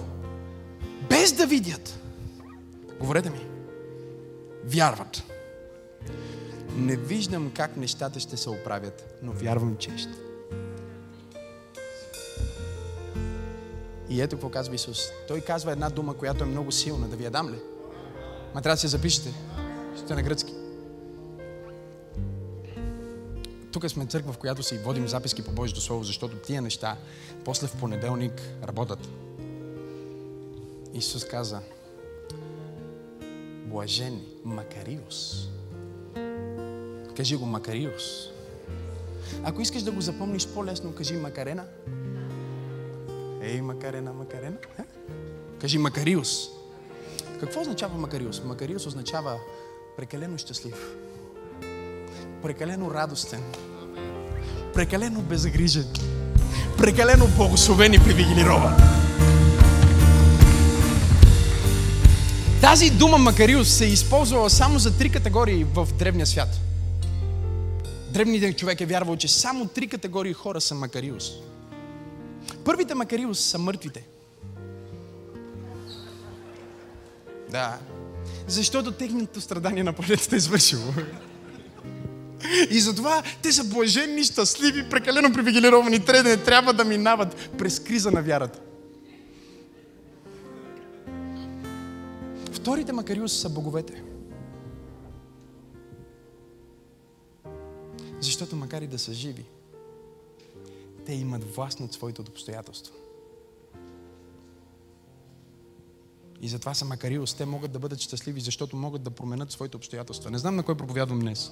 без 1.09 1.31
да 1.31 1.45
видят, 1.45 1.99
говорете 2.99 3.29
ми, 3.29 3.39
вярват. 4.65 5.23
Не 6.77 6.95
виждам 6.95 7.51
как 7.55 7.77
нещата 7.77 8.19
ще 8.19 8.37
се 8.37 8.49
оправят, 8.49 9.19
но 9.23 9.31
вярвам, 9.31 9.77
че 9.77 9.97
ще. 9.97 10.13
И 14.09 14.21
ето 14.21 14.35
какво 14.35 14.49
казва 14.49 14.75
Исус. 14.75 14.99
Той 15.27 15.41
казва 15.41 15.71
една 15.71 15.89
дума, 15.89 16.13
която 16.13 16.43
е 16.43 16.47
много 16.47 16.71
силна. 16.71 17.07
Да 17.07 17.15
ви 17.15 17.23
я 17.23 17.31
дам 17.31 17.49
ли? 17.49 17.59
Ма 18.55 18.61
трябва 18.61 18.75
да 18.75 18.79
се 18.79 18.87
запишете. 18.87 19.33
Ще 19.97 20.13
е 20.13 20.15
на 20.15 20.23
гръцки. 20.23 20.53
Тук 23.71 23.89
сме 23.89 24.05
църква, 24.05 24.33
в 24.33 24.37
която 24.37 24.63
си 24.63 24.77
водим 24.77 25.07
записки 25.07 25.43
по 25.43 25.51
Божието 25.51 25.81
Слово, 25.81 26.03
защото 26.03 26.37
тия 26.37 26.61
неща 26.61 26.97
после 27.45 27.67
в 27.67 27.75
понеделник 27.75 28.41
работят. 28.63 29.09
Исус 30.93 31.25
каза, 31.25 31.61
блажени, 33.65 34.23
Макариус. 34.43 35.47
Кажи 37.17 37.35
го 37.35 37.45
Макариус. 37.45 38.03
Ако 39.43 39.61
искаш 39.61 39.81
да 39.83 39.91
го 39.91 40.01
запомниш 40.01 40.47
по-лесно, 40.47 40.95
кажи 40.95 41.13
Макарена. 41.13 41.63
Ей, 43.41 43.61
Макарена, 43.61 44.13
Макарена. 44.13 44.57
Е? 44.79 44.83
Кажи 45.61 45.77
Макариус. 45.77 46.49
Какво 47.39 47.61
означава 47.61 47.97
Макариус? 47.97 48.41
Макариус 48.43 48.85
означава 48.85 49.39
прекалено 49.97 50.37
щастлив, 50.37 50.95
прекалено 52.43 52.93
радостен, 52.93 53.43
прекалено 54.73 55.21
безгрижен, 55.21 55.87
прекалено 56.77 57.27
благословен 57.37 57.93
и 57.93 57.99
привилегирован. 57.99 58.73
Тази 62.61 62.89
дума 62.89 63.17
Макариус 63.17 63.69
се 63.69 63.85
е 63.85 63.89
използвала 63.89 64.49
само 64.49 64.79
за 64.79 64.97
три 64.97 65.11
категории 65.11 65.63
в 65.63 65.87
древния 65.99 66.25
свят. 66.25 66.49
Древният 68.17 68.57
човек 68.57 68.81
е 68.81 68.85
вярвал, 68.85 69.15
че 69.15 69.27
само 69.27 69.67
три 69.67 69.87
категории 69.87 70.33
хора 70.33 70.61
са 70.61 70.75
Макариус. 70.75 71.31
Първите 72.65 72.95
Макариус 72.95 73.39
са 73.39 73.57
мъртвите. 73.57 74.07
Да. 77.49 77.77
Защото 78.47 78.91
техното 78.91 79.41
страдание 79.41 79.83
на 79.83 79.93
планетата 79.93 80.35
е 80.35 80.37
извършило. 80.37 80.93
И 82.69 82.79
затова 82.79 83.23
те 83.41 83.51
са 83.51 83.63
блаженни, 83.63 84.23
щастливи, 84.23 84.89
прекалено 84.89 85.33
привилегировани. 85.33 86.05
Те 86.05 86.23
не 86.23 86.37
трябва 86.37 86.73
да 86.73 86.85
минават 86.85 87.49
през 87.57 87.79
криза 87.79 88.11
на 88.11 88.21
вярата. 88.21 88.59
Вторите 92.51 92.93
Макариус 92.93 93.33
са 93.33 93.49
боговете. 93.49 94.06
Защото 98.19 98.55
макар 98.55 98.81
и 98.81 98.87
да 98.87 98.99
са 98.99 99.13
живи, 99.13 99.45
те 101.05 101.13
имат 101.13 101.55
власт 101.55 101.79
над 101.79 101.93
своите 101.93 102.21
обстоятелства. 102.21 102.93
И 106.41 106.47
затова 106.47 106.73
са 106.73 106.85
макариус. 106.85 107.33
Те 107.33 107.45
могат 107.45 107.71
да 107.71 107.79
бъдат 107.79 107.99
щастливи, 107.99 108.41
защото 108.41 108.75
могат 108.75 109.03
да 109.03 109.09
променят 109.09 109.51
своите 109.51 109.77
обстоятелства. 109.77 110.31
Не 110.31 110.37
знам 110.37 110.55
на 110.55 110.63
кой 110.63 110.75
проповядвам 110.75 111.19
днес. 111.19 111.51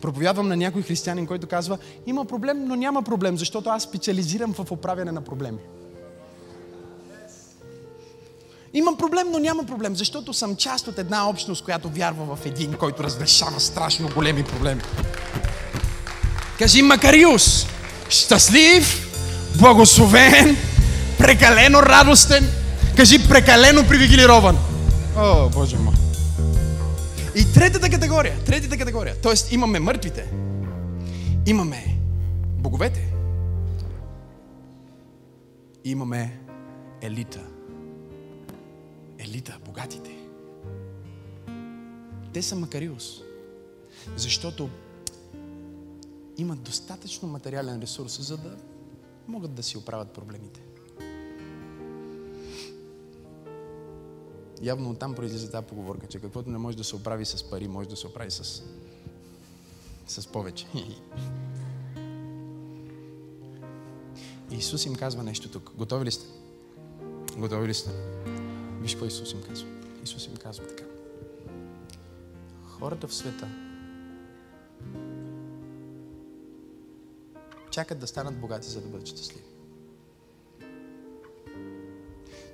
Проповядвам 0.00 0.48
на 0.48 0.56
някой 0.56 0.82
християнин, 0.82 1.26
който 1.26 1.46
казва, 1.46 1.78
има 2.06 2.24
проблем, 2.24 2.64
но 2.64 2.76
няма 2.76 3.02
проблем, 3.02 3.38
защото 3.38 3.70
аз 3.70 3.82
специализирам 3.82 4.54
в 4.54 4.70
оправяне 4.70 5.12
на 5.12 5.20
проблеми. 5.24 5.58
Имам 8.72 8.96
проблем, 8.96 9.30
но 9.30 9.38
няма 9.38 9.64
проблем, 9.64 9.96
защото 9.96 10.32
съм 10.32 10.56
част 10.56 10.88
от 10.88 10.98
една 10.98 11.28
общност, 11.28 11.64
която 11.64 11.88
вярва 11.88 12.36
в 12.36 12.46
един, 12.46 12.72
който 12.72 13.02
разрешава 13.02 13.60
страшно 13.60 14.08
големи 14.14 14.44
проблеми. 14.44 14.82
Кажи 16.58 16.82
Макариус, 16.82 17.66
щастлив, 18.08 19.08
благословен, 19.58 20.56
прекалено 21.18 21.82
радостен, 21.82 22.48
кажи 22.96 23.28
прекалено 23.28 23.88
привилегирован. 23.88 24.58
О, 25.16 25.48
Боже 25.48 25.76
мой. 25.76 25.94
И 27.36 27.52
третата 27.54 27.90
категория, 27.90 28.36
третата 28.46 28.78
категория, 28.78 29.14
т.е. 29.16 29.54
имаме 29.54 29.80
мъртвите, 29.80 30.24
имаме 31.46 31.96
боговете, 32.42 33.12
имаме 35.84 36.38
елита. 37.02 37.40
Елита, 39.18 39.58
богатите. 39.64 40.10
Те 42.32 42.42
са 42.42 42.56
Макариус. 42.56 43.04
Защото 44.16 44.68
имат 46.38 46.62
достатъчно 46.62 47.28
материален 47.28 47.80
ресурс, 47.80 48.20
за 48.20 48.36
да 48.36 48.56
могат 49.28 49.54
да 49.54 49.62
си 49.62 49.78
оправят 49.78 50.10
проблемите. 50.10 50.60
Явно 54.62 54.90
оттам 54.90 55.14
произлиза 55.14 55.50
тази 55.50 55.66
поговорка, 55.66 56.06
че 56.06 56.20
каквото 56.20 56.50
не 56.50 56.58
може 56.58 56.76
да 56.76 56.84
се 56.84 56.96
оправи 56.96 57.24
с 57.24 57.50
пари, 57.50 57.68
може 57.68 57.88
да 57.88 57.96
се 57.96 58.06
оправи 58.06 58.30
с, 58.30 58.62
с 60.06 60.26
повече. 60.26 60.66
Исус 64.50 64.86
им 64.86 64.94
казва 64.94 65.22
нещо 65.22 65.50
тук. 65.50 65.72
Готови 65.76 66.04
ли 66.04 66.10
сте? 66.10 66.26
Готови 67.36 67.68
ли 67.68 67.74
сте? 67.74 67.90
Виж 68.80 68.92
какво 68.92 69.06
Исус 69.06 69.32
им 69.32 69.42
казва. 69.42 69.68
Исус 70.04 70.26
им 70.26 70.36
казва 70.36 70.66
така. 70.66 70.84
Хората 72.66 73.08
в 73.08 73.14
света 73.14 73.67
чакат 77.78 77.98
да 77.98 78.06
станат 78.06 78.40
богати, 78.40 78.68
за 78.68 78.80
да 78.80 78.88
бъдат 78.88 79.06
щастливи. 79.06 79.44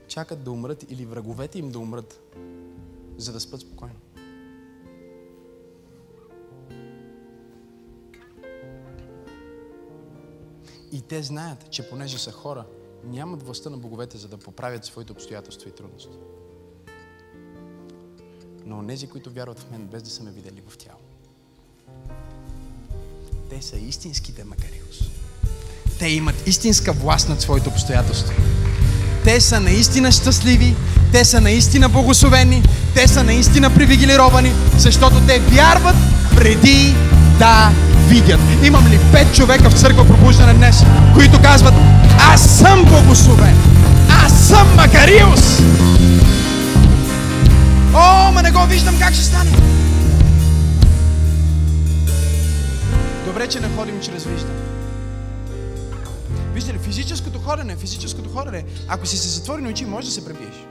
Чакат 0.08 0.44
да 0.44 0.50
умрат 0.50 0.90
или 0.90 1.06
враговете 1.06 1.58
им 1.58 1.70
да 1.70 1.78
умрат, 1.78 2.20
за 3.16 3.32
да 3.32 3.40
спят 3.40 3.60
спокойно. 3.60 3.94
И 10.92 11.02
те 11.08 11.22
знаят, 11.22 11.70
че 11.70 11.90
понеже 11.90 12.18
са 12.18 12.32
хора, 12.32 12.64
нямат 13.04 13.42
властта 13.42 13.70
на 13.70 13.78
боговете, 13.78 14.18
за 14.18 14.28
да 14.28 14.38
поправят 14.38 14.84
своите 14.84 15.12
обстоятелства 15.12 15.68
и 15.68 15.72
трудности. 15.72 16.18
Но 18.64 18.86
тези, 18.86 19.08
които 19.08 19.30
вярват 19.30 19.58
в 19.58 19.70
мен, 19.70 19.86
без 19.86 20.02
да 20.02 20.10
са 20.10 20.22
ме 20.22 20.30
видели 20.30 20.62
в 20.68 20.78
тяло, 20.78 21.00
те 23.50 23.62
са 23.62 23.76
истинските 23.76 24.44
Макариус. 24.44 25.13
Те 25.98 26.08
имат 26.08 26.48
истинска 26.48 26.92
власт 26.92 27.28
над 27.28 27.40
своите 27.40 27.68
обстоятелства. 27.68 28.34
Те 29.24 29.40
са 29.40 29.60
наистина 29.60 30.12
щастливи, 30.12 30.74
те 31.12 31.24
са 31.24 31.40
наистина 31.40 31.88
благословени, 31.88 32.62
те 32.94 33.08
са 33.08 33.24
наистина 33.24 33.70
привилегировани, 33.74 34.52
защото 34.78 35.20
те 35.26 35.38
вярват 35.38 35.96
преди 36.36 36.94
да 37.38 37.70
видят. 38.08 38.40
Имам 38.64 38.86
ли 38.86 38.98
пет 39.12 39.34
човека 39.34 39.70
в 39.70 39.80
църква 39.80 40.06
пробуждане 40.06 40.54
днес, 40.54 40.82
които 41.14 41.42
казват, 41.42 41.74
аз 42.18 42.58
съм 42.58 42.84
благословен, 42.84 43.56
аз 44.24 44.48
съм 44.48 44.76
Макариус. 44.76 45.60
О, 47.94 48.32
ма 48.32 48.42
не 48.42 48.50
го 48.50 48.66
виждам 48.66 48.98
как 48.98 49.14
ще 49.14 49.24
стане. 49.24 49.50
Добре, 53.26 53.48
че 53.48 53.60
не 53.60 53.68
ходим 53.76 53.94
чрез 54.02 54.24
виждане. 54.24 54.73
Вижте 56.54 56.74
ли, 56.74 56.78
физическото 56.78 57.38
ходене, 57.38 57.76
физическото 57.76 58.30
ходене, 58.30 58.64
ако 58.88 59.06
си 59.06 59.16
се 59.16 59.28
затворени 59.28 59.68
очи, 59.68 59.86
може 59.86 60.06
да 60.06 60.12
се 60.12 60.24
пребиеш. 60.24 60.66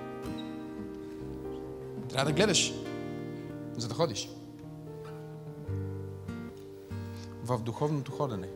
Трябва 2.10 2.26
да 2.26 2.36
гледаш, 2.36 2.74
за 3.78 3.88
да 3.88 3.94
ходиш. 3.94 4.30
В 7.44 7.60
духовното 7.60 8.12
ходене, 8.12 8.50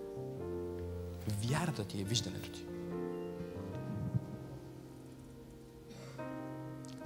вярата 1.50 1.84
ти 1.84 2.02
е 2.02 2.04
виждането 2.04 2.50
ти. 2.52 2.66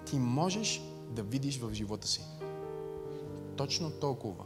Ти 0.06 0.20
можеш 0.20 0.82
да 1.10 1.24
видиш 1.24 1.60
в 1.60 1.74
живота 1.74 2.08
си 2.08 2.22
точно 3.56 3.92
толкова, 3.92 4.44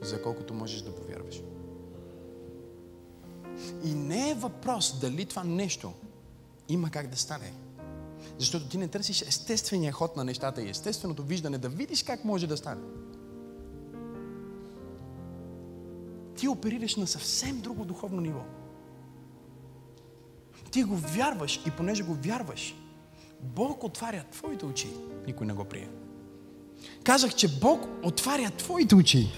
за 0.00 0.22
колкото 0.22 0.54
можеш 0.54 0.82
да 0.82 0.96
повярваш. 0.96 1.42
И 3.84 3.94
не 3.94 4.30
е 4.30 4.34
въпрос 4.34 5.00
дали 5.00 5.24
това 5.24 5.44
нещо 5.44 5.92
има 6.68 6.90
как 6.90 7.06
да 7.06 7.16
стане. 7.16 7.52
Защото 8.38 8.68
ти 8.68 8.78
не 8.78 8.88
търсиш 8.88 9.22
естествения 9.22 9.92
ход 9.92 10.16
на 10.16 10.24
нещата 10.24 10.62
и 10.62 10.70
естественото 10.70 11.22
виждане 11.22 11.58
да 11.58 11.68
видиш 11.68 12.02
как 12.02 12.24
може 12.24 12.46
да 12.46 12.56
стане. 12.56 12.82
Ти 16.36 16.48
оперираш 16.48 16.96
на 16.96 17.06
съвсем 17.06 17.60
друго 17.60 17.84
духовно 17.84 18.20
ниво. 18.20 18.44
Ти 20.70 20.82
го 20.82 20.96
вярваш 20.96 21.60
и 21.66 21.70
понеже 21.70 22.02
го 22.02 22.14
вярваш, 22.14 22.74
Бог 23.40 23.84
отваря 23.84 24.24
твоите 24.32 24.66
очи. 24.66 24.88
Никой 25.26 25.46
не 25.46 25.52
го 25.52 25.64
прие. 25.64 25.88
Казах, 27.04 27.34
че 27.34 27.58
Бог 27.60 27.86
отваря 28.02 28.50
твоите 28.50 28.94
очи. 28.94 29.28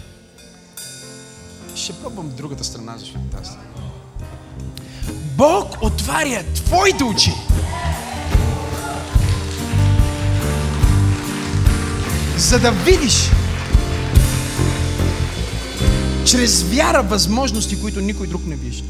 Ще 1.75 1.93
пробвам 1.93 2.37
другата 2.37 2.65
страна, 2.65 2.99
защото 2.99 3.21
тази. 3.31 3.51
Бог 5.37 5.82
отваря 5.82 6.43
твоите 6.55 7.05
очи. 7.05 7.32
За 12.37 12.59
да 12.59 12.70
видиш 12.70 13.30
чрез 16.24 16.62
вяра 16.62 17.03
възможности, 17.03 17.80
които 17.80 18.01
никой 18.01 18.26
друг 18.26 18.47
не 18.47 18.57
вижда. 18.57 18.89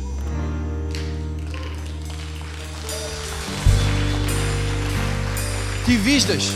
Ти 5.86 5.96
виждаш 5.96 6.52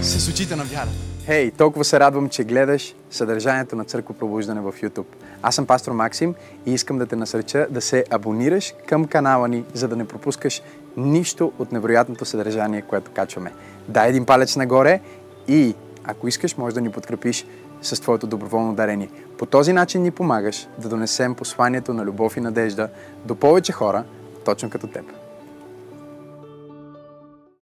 с 0.00 0.28
очите 0.28 0.56
на 0.56 0.64
вяра. 0.64 0.88
Хей, 1.26 1.50
hey, 1.50 1.58
толкова 1.58 1.84
се 1.84 2.00
радвам, 2.00 2.28
че 2.28 2.44
гледаш 2.44 2.94
съдържанието 3.10 3.76
на 3.76 3.84
Църква 3.84 4.14
Пробуждане 4.14 4.60
в 4.60 4.72
YouTube. 4.72 5.21
Аз 5.42 5.54
съм 5.54 5.66
пастор 5.66 5.92
Максим 5.92 6.34
и 6.66 6.72
искам 6.74 6.98
да 6.98 7.06
те 7.06 7.16
насърча 7.16 7.66
да 7.70 7.80
се 7.80 8.04
абонираш 8.10 8.74
към 8.86 9.04
канала 9.04 9.48
ни, 9.48 9.64
за 9.74 9.88
да 9.88 9.96
не 9.96 10.04
пропускаш 10.04 10.62
нищо 10.96 11.52
от 11.58 11.72
невероятното 11.72 12.24
съдържание, 12.24 12.82
което 12.82 13.10
качваме. 13.10 13.52
Дай 13.88 14.08
един 14.08 14.26
палец 14.26 14.56
нагоре 14.56 15.00
и 15.48 15.74
ако 16.04 16.28
искаш, 16.28 16.56
можеш 16.56 16.74
да 16.74 16.80
ни 16.80 16.90
подкрепиш 16.90 17.46
с 17.82 18.00
твоето 18.00 18.26
доброволно 18.26 18.74
дарение. 18.74 19.08
По 19.38 19.46
този 19.46 19.72
начин 19.72 20.02
ни 20.02 20.10
помагаш 20.10 20.68
да 20.78 20.88
донесем 20.88 21.34
посланието 21.34 21.94
на 21.94 22.04
любов 22.04 22.36
и 22.36 22.40
надежда 22.40 22.88
до 23.24 23.34
повече 23.34 23.72
хора, 23.72 24.04
точно 24.44 24.70
като 24.70 24.86
теб. 24.86 25.21